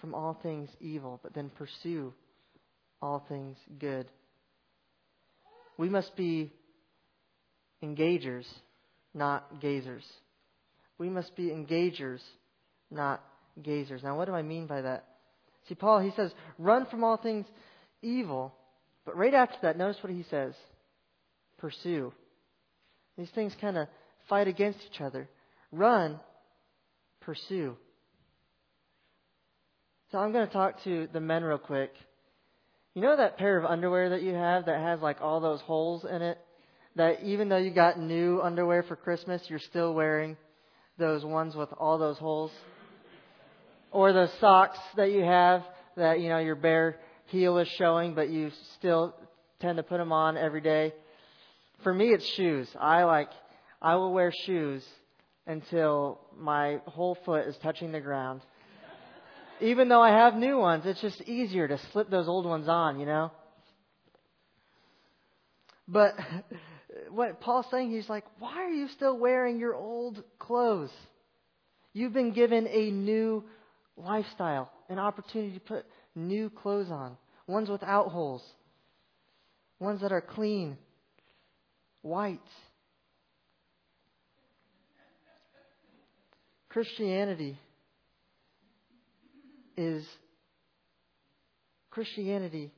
from 0.00 0.14
all 0.14 0.38
things 0.42 0.70
evil, 0.80 1.20
but 1.22 1.34
then 1.34 1.50
pursue 1.58 2.14
all 3.02 3.24
things 3.28 3.56
good. 3.78 4.06
We 5.76 5.88
must 5.88 6.16
be 6.16 6.50
engagers, 7.82 8.46
not 9.14 9.60
gazers. 9.60 10.04
We 10.98 11.08
must 11.08 11.34
be 11.36 11.48
engagers, 11.48 12.20
not 12.90 13.22
gazers. 13.62 14.02
Now, 14.02 14.16
what 14.16 14.26
do 14.26 14.32
I 14.32 14.42
mean 14.42 14.66
by 14.66 14.82
that? 14.82 15.04
See, 15.68 15.74
Paul, 15.74 16.00
he 16.00 16.12
says, 16.16 16.32
run 16.58 16.86
from 16.86 17.04
all 17.04 17.16
things 17.16 17.46
evil. 18.02 18.54
But 19.04 19.16
right 19.16 19.34
after 19.34 19.56
that, 19.62 19.78
notice 19.78 20.02
what 20.02 20.12
he 20.12 20.24
says 20.30 20.54
pursue. 21.58 22.12
These 23.18 23.30
things 23.34 23.54
kind 23.60 23.76
of 23.76 23.86
fight 24.28 24.48
against 24.48 24.78
each 24.90 25.00
other. 25.00 25.28
Run, 25.72 26.18
pursue. 27.20 27.76
So 30.10 30.18
I'm 30.18 30.32
going 30.32 30.46
to 30.46 30.52
talk 30.52 30.82
to 30.84 31.08
the 31.12 31.20
men 31.20 31.44
real 31.44 31.58
quick. 31.58 31.92
You 32.94 33.02
know 33.02 33.16
that 33.16 33.38
pair 33.38 33.56
of 33.56 33.64
underwear 33.64 34.10
that 34.10 34.22
you 34.22 34.34
have 34.34 34.66
that 34.66 34.80
has 34.80 35.00
like 35.00 35.20
all 35.20 35.40
those 35.40 35.60
holes 35.60 36.04
in 36.04 36.22
it? 36.22 36.38
That 36.96 37.22
even 37.22 37.48
though 37.48 37.56
you 37.56 37.70
got 37.70 38.00
new 38.00 38.40
underwear 38.42 38.82
for 38.82 38.96
Christmas, 38.96 39.42
you're 39.48 39.60
still 39.60 39.94
wearing 39.94 40.36
those 40.98 41.24
ones 41.24 41.54
with 41.54 41.68
all 41.78 41.98
those 41.98 42.18
holes? 42.18 42.50
Or 43.92 44.12
the 44.12 44.28
socks 44.40 44.78
that 44.96 45.12
you 45.12 45.22
have 45.22 45.62
that, 45.96 46.20
you 46.20 46.28
know, 46.28 46.38
your 46.38 46.56
bare 46.56 46.96
heel 47.30 47.58
is 47.58 47.68
showing, 47.78 48.14
but 48.14 48.28
you 48.28 48.50
still 48.78 49.14
tend 49.60 49.76
to 49.76 49.82
put 49.82 49.98
them 49.98 50.12
on 50.12 50.36
every 50.36 50.60
day. 50.60 50.92
For 51.82 51.94
me, 51.94 52.08
it's 52.08 52.26
shoes. 52.34 52.68
I 52.78 53.04
like, 53.04 53.30
I 53.80 53.96
will 53.96 54.12
wear 54.12 54.32
shoes 54.44 54.84
until 55.46 56.20
my 56.36 56.80
whole 56.86 57.16
foot 57.24 57.46
is 57.46 57.56
touching 57.62 57.92
the 57.92 58.00
ground. 58.00 58.42
Even 59.60 59.88
though 59.88 60.00
I 60.00 60.10
have 60.10 60.34
new 60.34 60.58
ones, 60.58 60.84
it's 60.86 61.00
just 61.00 61.20
easier 61.22 61.68
to 61.68 61.78
slip 61.92 62.10
those 62.10 62.28
old 62.28 62.46
ones 62.46 62.68
on, 62.68 62.98
you 62.98 63.06
know? 63.06 63.30
But 65.86 66.14
what 67.10 67.40
Paul's 67.40 67.66
saying, 67.70 67.90
he's 67.90 68.08
like, 68.08 68.24
why 68.38 68.56
are 68.64 68.70
you 68.70 68.88
still 68.88 69.18
wearing 69.18 69.58
your 69.58 69.74
old 69.74 70.22
clothes? 70.38 70.90
You've 71.92 72.12
been 72.12 72.32
given 72.32 72.66
a 72.68 72.90
new 72.90 73.44
lifestyle, 73.96 74.70
an 74.88 74.98
opportunity 74.98 75.54
to 75.54 75.60
put 75.60 75.84
new 76.14 76.50
clothes 76.50 76.90
on, 76.90 77.16
ones 77.50 77.68
without 77.68 78.08
holes, 78.08 78.42
ones 79.78 80.00
that 80.00 80.12
are 80.12 80.20
clean, 80.20 80.76
white. 82.02 82.40
Christianity 86.68 87.58
is 89.76 90.04
Christianity 91.90 92.70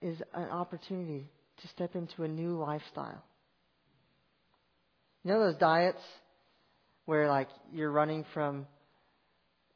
is 0.00 0.16
an 0.32 0.48
opportunity 0.48 1.28
to 1.60 1.68
step 1.68 1.94
into 1.94 2.22
a 2.22 2.28
new 2.28 2.56
lifestyle. 2.56 3.22
You 5.24 5.32
know 5.32 5.40
those 5.40 5.58
diets 5.58 6.00
where 7.04 7.28
like 7.28 7.48
you're 7.72 7.90
running 7.90 8.24
from 8.32 8.66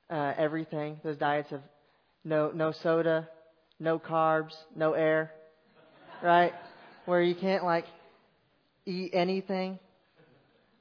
uh, 0.08 0.32
everything. 0.38 0.98
Those 1.04 1.18
diets 1.18 1.52
of 1.52 1.60
no 2.24 2.50
no 2.54 2.72
soda, 2.82 3.28
no 3.82 3.98
carbs, 3.98 4.52
no 4.76 4.92
air, 4.92 5.32
right? 6.22 6.52
Where 7.04 7.20
you 7.20 7.34
can't 7.34 7.64
like 7.64 7.84
eat 8.86 9.10
anything. 9.12 9.78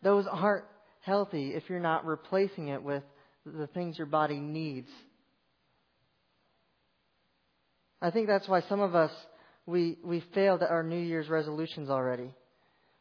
Those 0.04 0.26
aren't 0.30 0.66
healthy 1.02 1.50
if 1.56 1.64
you're 1.68 1.80
not 1.80 2.06
replacing 2.06 2.68
it 2.68 2.84
with 2.84 3.04
the 3.46 3.68
things 3.68 3.98
your 3.98 4.08
body 4.08 4.40
needs. 4.40 4.88
I 8.02 8.12
think 8.12 8.28
that's 8.28 8.48
why 8.48 8.62
some 8.70 8.82
of 8.82 8.94
us 8.94 9.12
we 9.66 9.98
we 10.04 10.24
failed 10.34 10.62
at 10.62 10.70
our 10.70 10.84
New 10.84 11.00
Year's 11.00 11.28
resolutions 11.28 11.90
already 11.90 12.32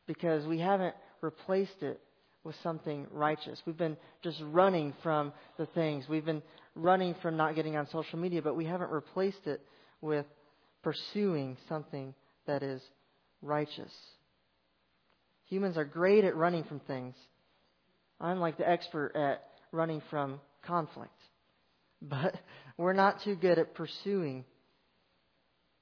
because 0.06 0.46
we 0.46 0.58
haven't 0.58 0.94
replaced 1.20 1.82
it 1.82 2.00
with 2.42 2.54
something 2.62 3.06
righteous. 3.12 3.60
We've 3.66 3.76
been 3.76 3.98
just 4.24 4.40
running 4.44 4.94
from 5.02 5.32
the 5.58 5.66
things. 5.66 6.06
We've 6.08 6.24
been 6.24 6.42
running 6.74 7.14
from 7.20 7.36
not 7.36 7.54
getting 7.54 7.76
on 7.76 7.86
social 7.92 8.18
media, 8.18 8.40
but 8.40 8.56
we 8.56 8.64
haven't 8.64 8.90
replaced 8.90 9.46
it 9.46 9.60
with 10.00 10.26
pursuing 10.82 11.56
something 11.68 12.14
that 12.46 12.62
is 12.62 12.82
righteous. 13.42 13.92
Humans 15.46 15.76
are 15.76 15.84
great 15.84 16.24
at 16.24 16.36
running 16.36 16.64
from 16.64 16.80
things. 16.80 17.14
I'm 18.20 18.40
like 18.40 18.56
the 18.58 18.68
expert 18.68 19.12
at 19.14 19.42
running 19.72 20.02
from 20.10 20.40
conflict. 20.62 21.10
But 22.02 22.34
we're 22.76 22.92
not 22.92 23.22
too 23.24 23.36
good 23.36 23.58
at 23.58 23.74
pursuing 23.74 24.44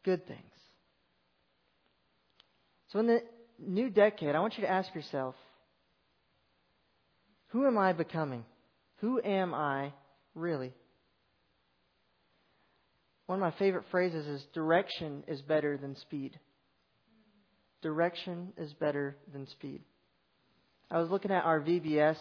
good 0.04 0.26
things. 0.26 0.40
So 2.92 3.00
in 3.00 3.06
the 3.06 3.22
new 3.58 3.90
decade, 3.90 4.34
I 4.34 4.40
want 4.40 4.56
you 4.56 4.62
to 4.62 4.70
ask 4.70 4.94
yourself 4.94 5.34
who 7.48 7.66
am 7.66 7.78
I 7.78 7.92
becoming? 7.92 8.44
Who 8.96 9.20
am 9.22 9.54
I 9.54 9.92
really? 10.34 10.72
One 13.28 13.38
of 13.38 13.42
my 13.42 13.58
favorite 13.58 13.84
phrases 13.90 14.26
is 14.26 14.42
direction 14.54 15.22
is 15.28 15.42
better 15.42 15.76
than 15.76 15.96
speed. 15.96 16.40
Direction 17.82 18.54
is 18.56 18.72
better 18.72 19.18
than 19.30 19.46
speed. 19.48 19.82
I 20.90 20.98
was 20.98 21.10
looking 21.10 21.30
at 21.30 21.44
our 21.44 21.60
VBS 21.60 22.16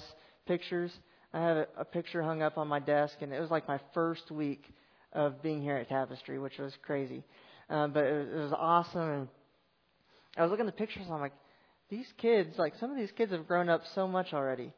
pictures. 0.45 0.91
I 1.33 1.39
have 1.39 1.67
a, 1.77 1.85
picture 1.85 2.21
hung 2.21 2.41
up 2.41 2.57
on 2.57 2.67
my 2.67 2.79
desk, 2.79 3.13
and 3.21 3.31
it 3.31 3.39
was 3.39 3.49
like 3.49 3.69
my 3.69 3.79
first 3.93 4.29
week 4.31 4.65
of 5.13 5.41
being 5.41 5.61
here 5.61 5.77
at 5.77 5.87
Tapestry, 5.87 6.39
which 6.39 6.57
was 6.57 6.73
crazy. 6.81 7.23
Um, 7.69 7.93
but 7.93 8.03
it 8.03 8.11
was, 8.11 8.27
it 8.27 8.43
was 8.43 8.53
awesome. 8.57 9.09
And 9.09 9.27
I 10.35 10.41
was 10.41 10.51
looking 10.51 10.67
at 10.67 10.75
the 10.75 10.77
pictures, 10.77 11.03
and 11.05 11.13
I'm 11.13 11.21
like, 11.21 11.35
these 11.89 12.07
kids, 12.17 12.57
like 12.57 12.73
some 12.81 12.91
of 12.91 12.97
these 12.97 13.11
kids 13.17 13.31
have 13.31 13.47
grown 13.47 13.69
up 13.69 13.83
so 13.95 14.09
much 14.09 14.33
already. 14.33 14.73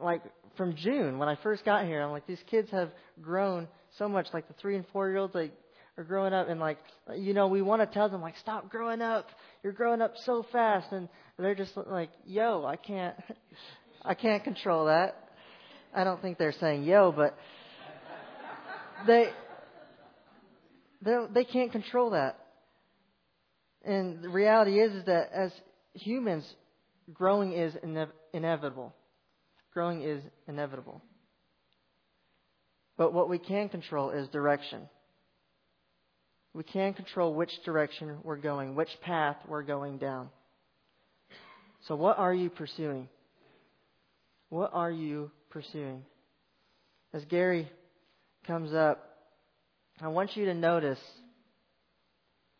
Like 0.00 0.22
from 0.56 0.74
June 0.74 1.18
when 1.18 1.28
I 1.28 1.36
first 1.42 1.66
got 1.66 1.84
here, 1.84 2.00
I'm 2.00 2.12
like, 2.12 2.26
these 2.26 2.42
kids 2.50 2.70
have 2.70 2.92
grown 3.20 3.68
so 3.98 4.08
much. 4.08 4.26
Like 4.32 4.48
the 4.48 4.54
three 4.54 4.76
and 4.76 4.84
four 4.92 5.08
year 5.08 5.18
olds, 5.18 5.34
like 5.34 5.52
are 5.98 6.04
growing 6.04 6.32
up, 6.32 6.48
and 6.48 6.60
like 6.60 6.78
you 7.16 7.34
know, 7.34 7.48
we 7.48 7.62
want 7.62 7.82
to 7.82 7.86
tell 7.86 8.08
them 8.08 8.20
like, 8.20 8.36
stop 8.38 8.70
growing 8.70 9.02
up. 9.02 9.28
You're 9.62 9.72
growing 9.72 10.02
up 10.02 10.14
so 10.24 10.44
fast, 10.52 10.92
and 10.92 11.08
they're 11.38 11.54
just 11.54 11.76
like, 11.76 12.10
yo, 12.24 12.64
I 12.64 12.76
can't, 12.76 13.16
I 14.04 14.14
can't 14.14 14.44
control 14.44 14.86
that. 14.86 15.16
I 15.94 16.04
don't 16.04 16.20
think 16.20 16.38
they're 16.38 16.52
saying 16.52 16.84
yo, 16.84 17.12
but 17.12 17.36
they 19.06 19.30
they 21.02 21.16
they 21.32 21.44
can't 21.44 21.72
control 21.72 22.10
that. 22.10 22.38
And 23.84 24.22
the 24.22 24.28
reality 24.28 24.80
is, 24.80 24.92
is 24.92 25.04
that 25.06 25.30
as 25.32 25.52
humans, 25.94 26.44
growing 27.12 27.52
is 27.52 27.74
ine- 27.82 28.08
inevitable. 28.32 28.94
Growing 29.72 30.02
is 30.02 30.22
inevitable. 30.48 31.02
But 32.96 33.12
what 33.12 33.28
we 33.28 33.38
can 33.38 33.68
control 33.68 34.10
is 34.10 34.28
direction. 34.28 34.88
We 36.54 36.64
can 36.64 36.94
control 36.94 37.34
which 37.34 37.50
direction 37.64 38.16
we're 38.22 38.36
going, 38.36 38.74
which 38.74 38.88
path 39.02 39.36
we're 39.46 39.62
going 39.62 39.98
down. 39.98 40.30
So, 41.86 41.94
what 41.94 42.18
are 42.18 42.32
you 42.32 42.48
pursuing? 42.48 43.08
What 44.48 44.70
are 44.72 44.90
you 44.90 45.30
pursuing? 45.50 46.02
As 47.12 47.24
Gary 47.26 47.70
comes 48.46 48.72
up, 48.72 49.02
I 50.00 50.08
want 50.08 50.36
you 50.36 50.46
to 50.46 50.54
notice 50.54 50.98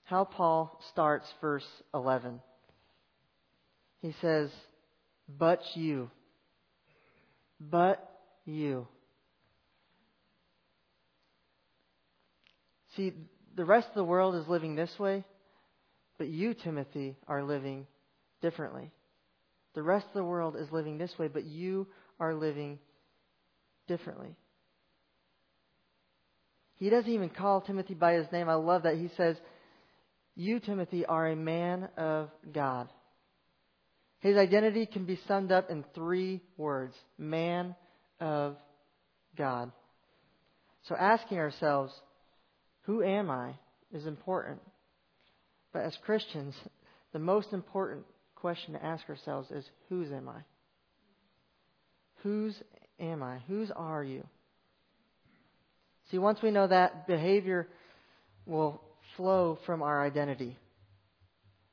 how 0.04 0.24
Paul 0.24 0.78
starts 0.92 1.26
verse 1.40 1.66
11. 1.92 2.40
He 4.00 4.14
says, 4.20 4.50
But 5.28 5.60
you. 5.74 6.10
But 7.60 8.08
you. 8.44 8.86
See, 12.96 13.12
the 13.56 13.64
rest 13.64 13.88
of 13.88 13.94
the 13.94 14.04
world 14.04 14.34
is 14.34 14.48
living 14.48 14.74
this 14.74 14.90
way, 14.98 15.24
but 16.18 16.28
you, 16.28 16.54
Timothy, 16.54 17.16
are 17.28 17.42
living 17.42 17.86
differently. 18.42 18.90
The 19.74 19.82
rest 19.82 20.06
of 20.06 20.14
the 20.14 20.24
world 20.24 20.56
is 20.56 20.70
living 20.72 20.98
this 20.98 21.12
way, 21.18 21.28
but 21.28 21.44
you 21.44 21.86
are 22.18 22.34
living 22.34 22.78
differently. 23.86 24.34
He 26.76 26.90
doesn't 26.90 27.10
even 27.10 27.30
call 27.30 27.60
Timothy 27.60 27.94
by 27.94 28.14
his 28.14 28.30
name. 28.32 28.48
I 28.48 28.54
love 28.54 28.82
that. 28.84 28.96
He 28.96 29.10
says, 29.16 29.36
You, 30.34 30.60
Timothy, 30.60 31.04
are 31.06 31.28
a 31.28 31.36
man 31.36 31.88
of 31.96 32.30
God. 32.52 32.88
His 34.20 34.36
identity 34.36 34.86
can 34.86 35.04
be 35.04 35.18
summed 35.28 35.52
up 35.52 35.70
in 35.70 35.84
three 35.94 36.42
words 36.56 36.94
man 37.18 37.74
of 38.20 38.56
God. 39.36 39.72
So 40.88 40.96
asking 40.96 41.38
ourselves, 41.38 41.92
Who 42.86 43.02
am 43.02 43.30
I? 43.30 43.54
is 43.92 44.06
important. 44.06 44.60
But 45.72 45.82
as 45.82 45.96
Christians, 46.04 46.54
the 47.12 47.18
most 47.18 47.52
important 47.52 48.04
question 48.34 48.74
to 48.74 48.84
ask 48.84 49.08
ourselves 49.08 49.50
is 49.50 49.64
whose 49.88 50.10
am 50.10 50.28
I? 50.28 50.40
Whose 52.22 52.54
am 52.98 53.22
I? 53.22 53.38
Whose 53.48 53.70
are 53.70 54.02
you? 54.02 54.24
See, 56.10 56.18
once 56.18 56.40
we 56.42 56.50
know 56.50 56.66
that, 56.66 57.06
behavior 57.06 57.68
will 58.44 58.80
flow 59.16 59.58
from 59.66 59.82
our 59.82 60.04
identity. 60.04 60.56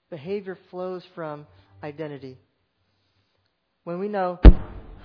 Behavior 0.10 0.58
flows 0.72 1.04
from 1.16 1.46
identity. 1.84 2.38
When 3.84 4.00
we 4.00 4.08
know 4.08 4.40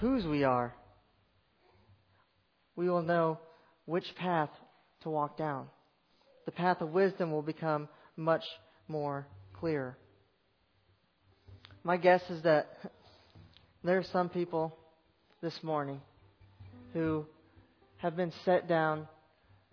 whose 0.01 0.25
we 0.25 0.45
are, 0.45 0.75
we 2.77 2.89
will 2.89 3.03
know 3.03 3.39
which 3.85 4.07
path 4.17 4.51
to 5.03 5.11
walk 5.11 5.37
down. 5.37 5.67
The 6.49 6.53
path 6.53 6.81
of 6.81 6.95
wisdom 6.95 7.31
will 7.31 7.43
become 7.43 7.91
much 8.17 8.43
more 8.89 9.27
clear. 9.61 9.99
My 11.85 11.99
guess 11.99 12.23
is 12.31 12.43
that 12.45 12.71
there 13.85 13.99
are 13.99 14.05
some 14.15 14.31
people 14.31 14.75
this 15.43 15.53
morning 15.63 16.01
who 16.95 17.27
have 17.99 18.17
been 18.17 18.33
set 18.47 18.67
down 18.67 19.07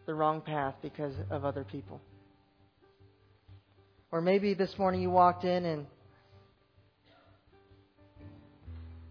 the 0.06 0.14
wrong 0.14 0.42
path 0.42 0.76
because 0.82 1.14
of 1.30 1.46
other 1.46 1.64
people. 1.64 2.02
Or 4.12 4.20
maybe 4.20 4.54
this 4.54 4.78
morning 4.78 5.02
you 5.02 5.10
walked 5.10 5.46
in 5.46 5.64
and 5.64 5.86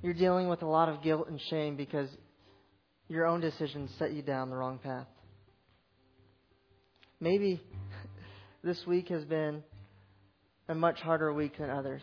you're 0.02 0.12
dealing 0.12 0.50
with 0.50 0.60
a 0.60 0.66
lot 0.66 0.90
of 0.90 1.02
guilt 1.02 1.28
and 1.30 1.40
shame 1.48 1.76
because 1.76 2.10
your 3.08 3.24
own 3.24 3.40
decisions 3.40 3.90
set 3.98 4.12
you 4.12 4.20
down 4.20 4.50
the 4.50 4.56
wrong 4.56 4.76
path. 4.76 5.06
Maybe 7.20 7.62
this 8.62 8.80
week 8.86 9.08
has 9.08 9.24
been 9.24 9.62
a 10.68 10.74
much 10.74 10.98
harder 11.00 11.32
week 11.32 11.58
than 11.58 11.70
others. 11.70 12.02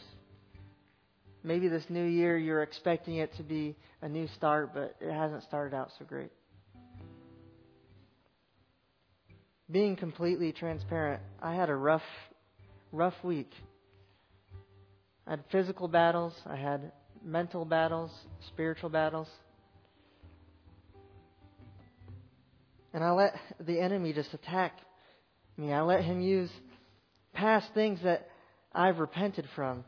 Maybe 1.43 1.67
this 1.67 1.83
new 1.89 2.05
year 2.05 2.37
you're 2.37 2.63
expecting 2.63 3.15
it 3.17 3.35
to 3.37 3.43
be 3.43 3.75
a 4.01 4.07
new 4.07 4.27
start, 4.35 4.73
but 4.73 4.95
it 5.01 5.11
hasn't 5.11 5.43
started 5.43 5.75
out 5.75 5.89
so 5.97 6.05
great. 6.05 6.31
Being 9.69 9.95
completely 9.95 10.51
transparent, 10.51 11.21
I 11.41 11.55
had 11.55 11.69
a 11.69 11.75
rough, 11.75 12.01
rough 12.91 13.15
week. 13.23 13.51
I 15.25 15.31
had 15.31 15.43
physical 15.51 15.87
battles, 15.87 16.33
I 16.45 16.57
had 16.57 16.91
mental 17.23 17.65
battles, 17.65 18.11
spiritual 18.47 18.89
battles. 18.89 19.27
And 22.93 23.03
I 23.03 23.11
let 23.11 23.33
the 23.59 23.79
enemy 23.79 24.13
just 24.13 24.33
attack 24.33 24.73
me. 25.61 25.71
I 25.71 25.81
let 25.81 26.03
him 26.03 26.19
use 26.21 26.49
past 27.33 27.67
things 27.73 27.99
that 28.03 28.27
I've 28.73 28.99
repented 28.99 29.47
from 29.55 29.83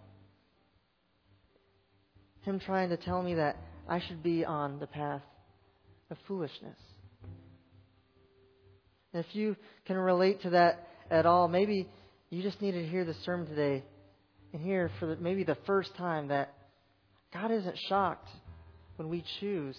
him 2.42 2.60
trying 2.60 2.90
to 2.90 2.98
tell 2.98 3.22
me 3.22 3.36
that 3.36 3.58
I 3.88 4.02
should 4.02 4.22
be 4.22 4.46
on 4.46 4.80
the 4.80 4.88
path 4.88 5.22
of 6.10 6.18
foolishness. 6.28 6.78
And 9.14 9.24
if 9.24 9.36
you 9.36 9.56
can 9.86 9.98
relate 9.98 10.42
to 10.42 10.52
that 10.52 10.88
at 11.10 11.26
all, 11.26 11.48
maybe 11.48 11.88
you 12.30 12.42
just 12.42 12.62
need 12.62 12.72
to 12.72 12.86
hear 12.86 13.06
the 13.06 13.16
sermon 13.26 13.48
today 13.48 13.84
and 14.52 14.62
hear 14.62 14.92
for 15.00 15.06
the, 15.08 15.16
maybe 15.18 15.44
the 15.44 15.58
first 15.66 15.96
time 15.96 16.30
that 16.30 16.54
God 17.34 17.52
isn't 17.52 17.78
shocked 17.88 18.30
when 18.98 19.10
we 19.10 19.24
choose 19.40 19.78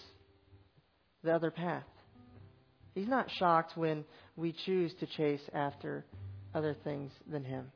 the 1.22 1.33
other 1.33 1.50
path. 1.50 1.85
He's 2.94 3.09
not 3.09 3.30
shocked 3.38 3.76
when 3.76 4.04
we 4.37 4.54
choose 4.64 4.92
to 5.00 5.07
chase 5.07 5.42
after 5.52 6.04
other 6.54 6.76
things 6.85 7.11
than 7.30 7.44
Him. 7.44 7.72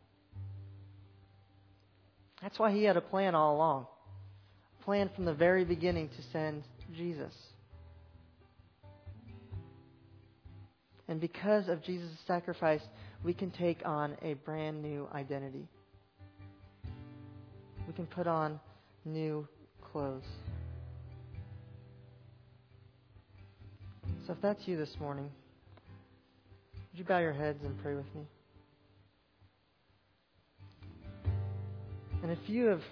That's 2.40 2.58
why 2.58 2.72
He 2.72 2.84
had 2.84 2.96
a 2.96 3.00
plan 3.00 3.34
all 3.34 3.56
along 3.56 3.86
A 4.80 4.84
plan 4.84 5.10
from 5.14 5.24
the 5.24 5.34
very 5.34 5.64
beginning 5.64 6.08
to 6.08 6.22
send 6.32 6.62
Jesus. 6.96 7.32
And 11.08 11.20
because 11.20 11.68
of 11.68 11.82
Jesus' 11.82 12.10
sacrifice, 12.26 12.82
we 13.24 13.32
can 13.32 13.50
take 13.50 13.78
on 13.84 14.16
a 14.22 14.34
brand 14.34 14.82
new 14.82 15.08
identity. 15.12 15.66
We 17.86 17.94
can 17.94 18.06
put 18.06 18.26
on 18.26 18.60
new 19.06 19.48
clothes. 19.90 20.26
So 24.28 24.34
if 24.34 24.42
that's 24.42 24.68
you 24.68 24.76
this 24.76 24.94
morning, 25.00 25.30
would 26.92 26.98
you 26.98 27.04
bow 27.06 27.18
your 27.18 27.32
heads 27.32 27.64
and 27.64 27.80
pray 27.80 27.94
with 27.94 28.04
me? 28.14 28.26
And 32.22 32.30
if 32.30 32.38
you 32.46 32.66
have 32.66 32.82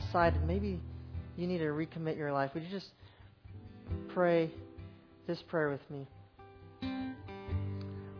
decided 0.00 0.46
maybe 0.46 0.78
you 1.36 1.48
need 1.48 1.58
to 1.58 1.64
recommit 1.64 2.16
your 2.16 2.32
life, 2.32 2.52
would 2.54 2.62
you 2.62 2.70
just 2.70 2.86
pray 4.10 4.48
this 5.26 5.42
prayer 5.48 5.70
with 5.70 5.90
me? 5.90 6.06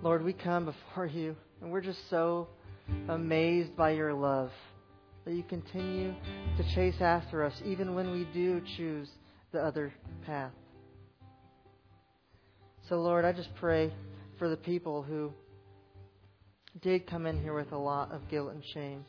Lord, 0.02 0.24
we 0.24 0.32
come 0.32 0.64
before 0.64 1.06
you, 1.06 1.36
and 1.62 1.70
we're 1.70 1.82
just 1.82 2.10
so 2.10 2.48
amazed 3.08 3.76
by 3.76 3.90
your 3.90 4.12
love 4.12 4.50
that 5.24 5.34
you 5.34 5.44
continue 5.44 6.14
to 6.56 6.74
chase 6.74 7.00
after 7.00 7.44
us 7.44 7.54
even 7.64 7.94
when 7.94 8.10
we 8.10 8.26
do 8.34 8.60
choose 8.76 9.08
the 9.52 9.60
other 9.60 9.92
path. 10.26 10.50
So, 12.88 12.96
Lord, 12.96 13.24
I 13.24 13.32
just 13.32 13.54
pray 13.54 13.90
for 14.38 14.50
the 14.50 14.58
people 14.58 15.02
who 15.02 15.32
did 16.82 17.06
come 17.06 17.24
in 17.24 17.40
here 17.40 17.54
with 17.54 17.72
a 17.72 17.78
lot 17.78 18.12
of 18.12 18.28
guilt 18.28 18.52
and 18.52 18.62
shame, 18.74 19.06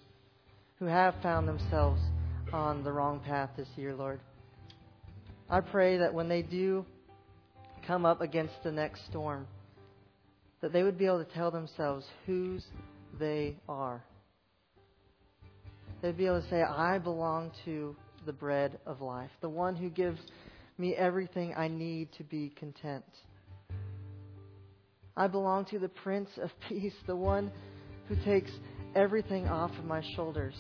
who 0.80 0.86
have 0.86 1.14
found 1.22 1.46
themselves 1.46 2.00
on 2.54 2.86
the 2.86 2.92
wrong 2.92 3.20
path 3.20 3.50
this 3.58 3.68
year, 3.76 3.94
Lord. 3.94 4.22
I 5.50 5.60
pray 5.60 5.98
that 5.98 6.14
when 6.14 6.30
they 6.30 6.42
do 6.42 6.86
come 7.86 8.06
up 8.06 8.22
against 8.22 8.54
the 8.64 8.72
next 8.72 9.06
storm, 9.10 9.46
that 10.62 10.72
they 10.72 10.84
would 10.84 10.98
be 10.98 11.06
able 11.06 11.26
to 11.26 11.34
tell 11.34 11.52
themselves 11.52 12.06
whose 12.26 12.64
they 13.20 13.58
are. 13.68 14.04
They'd 16.02 16.18
be 16.18 16.28
able 16.28 16.42
to 16.42 16.50
say, 16.50 16.62
I 16.62 16.98
belong 16.98 17.52
to 17.66 17.94
the 18.26 18.34
bread 18.34 18.80
of 18.86 19.02
life, 19.02 19.32
the 19.42 19.50
one 19.50 19.76
who 19.76 19.90
gives 19.90 20.20
me 20.78 20.96
everything 20.96 21.54
I 21.58 21.68
need 21.68 22.14
to 22.18 22.24
be 22.24 22.54
content. 22.58 23.04
I 25.18 25.28
belong 25.28 25.66
to 25.66 25.80
the 25.80 25.88
Prince 25.88 26.30
of 26.42 26.50
Peace, 26.70 26.96
the 27.08 27.16
one 27.16 27.52
who 28.08 28.16
takes 28.24 28.52
everything 28.96 29.48
off 29.48 29.72
of 29.78 29.86
my 29.86 30.04
shoulders. 30.16 30.56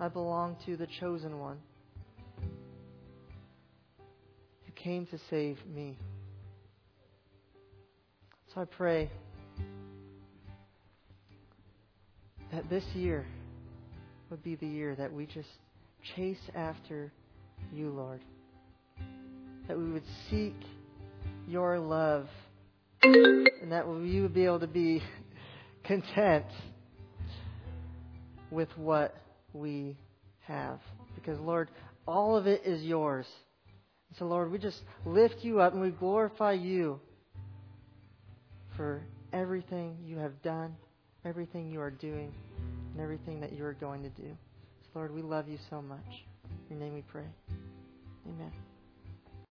I 0.00 0.08
belong 0.08 0.56
to 0.66 0.76
the 0.76 0.86
chosen 1.00 1.38
one 1.38 1.58
who 4.64 4.72
came 4.76 5.06
to 5.06 5.18
save 5.28 5.58
me. 5.66 5.98
So 8.54 8.60
I 8.60 8.64
pray 8.64 9.10
that 12.52 12.70
this 12.70 12.84
year 12.94 13.26
would 14.30 14.42
be 14.42 14.54
the 14.54 14.66
year 14.66 14.94
that 14.94 15.12
we 15.12 15.26
just 15.26 15.48
chase 16.14 16.38
after 16.54 17.12
you, 17.72 17.90
Lord. 17.90 18.20
That 19.66 19.76
we 19.76 19.90
would 19.90 20.04
seek 20.30 20.54
your 21.46 21.78
love 21.78 22.28
and 23.02 23.72
that 23.72 23.86
we 23.86 24.20
would 24.20 24.34
be 24.34 24.44
able 24.44 24.60
to 24.60 24.66
be 24.66 25.02
content 25.84 26.46
with 28.50 28.68
what 28.76 29.14
we 29.52 29.96
have. 30.40 30.80
Because, 31.14 31.38
Lord, 31.38 31.70
all 32.06 32.36
of 32.36 32.46
it 32.46 32.62
is 32.64 32.82
yours. 32.82 33.26
So, 34.18 34.24
Lord, 34.26 34.50
we 34.50 34.58
just 34.58 34.80
lift 35.04 35.36
you 35.42 35.60
up 35.60 35.74
and 35.74 35.82
we 35.82 35.90
glorify 35.90 36.52
you 36.52 37.00
for 38.76 39.02
everything 39.32 39.98
you 40.04 40.16
have 40.16 40.40
done, 40.42 40.74
everything 41.24 41.70
you 41.70 41.80
are 41.80 41.90
doing, 41.90 42.32
and 42.92 43.00
everything 43.00 43.40
that 43.40 43.52
you 43.52 43.64
are 43.64 43.74
going 43.74 44.02
to 44.02 44.10
do. 44.10 44.28
So, 44.84 44.90
Lord, 44.94 45.14
we 45.14 45.22
love 45.22 45.48
you 45.48 45.58
so 45.68 45.82
much. 45.82 46.24
In 46.70 46.78
your 46.78 46.86
name 46.86 46.94
we 46.94 47.02
pray. 47.02 47.26
Amen. 48.26 48.67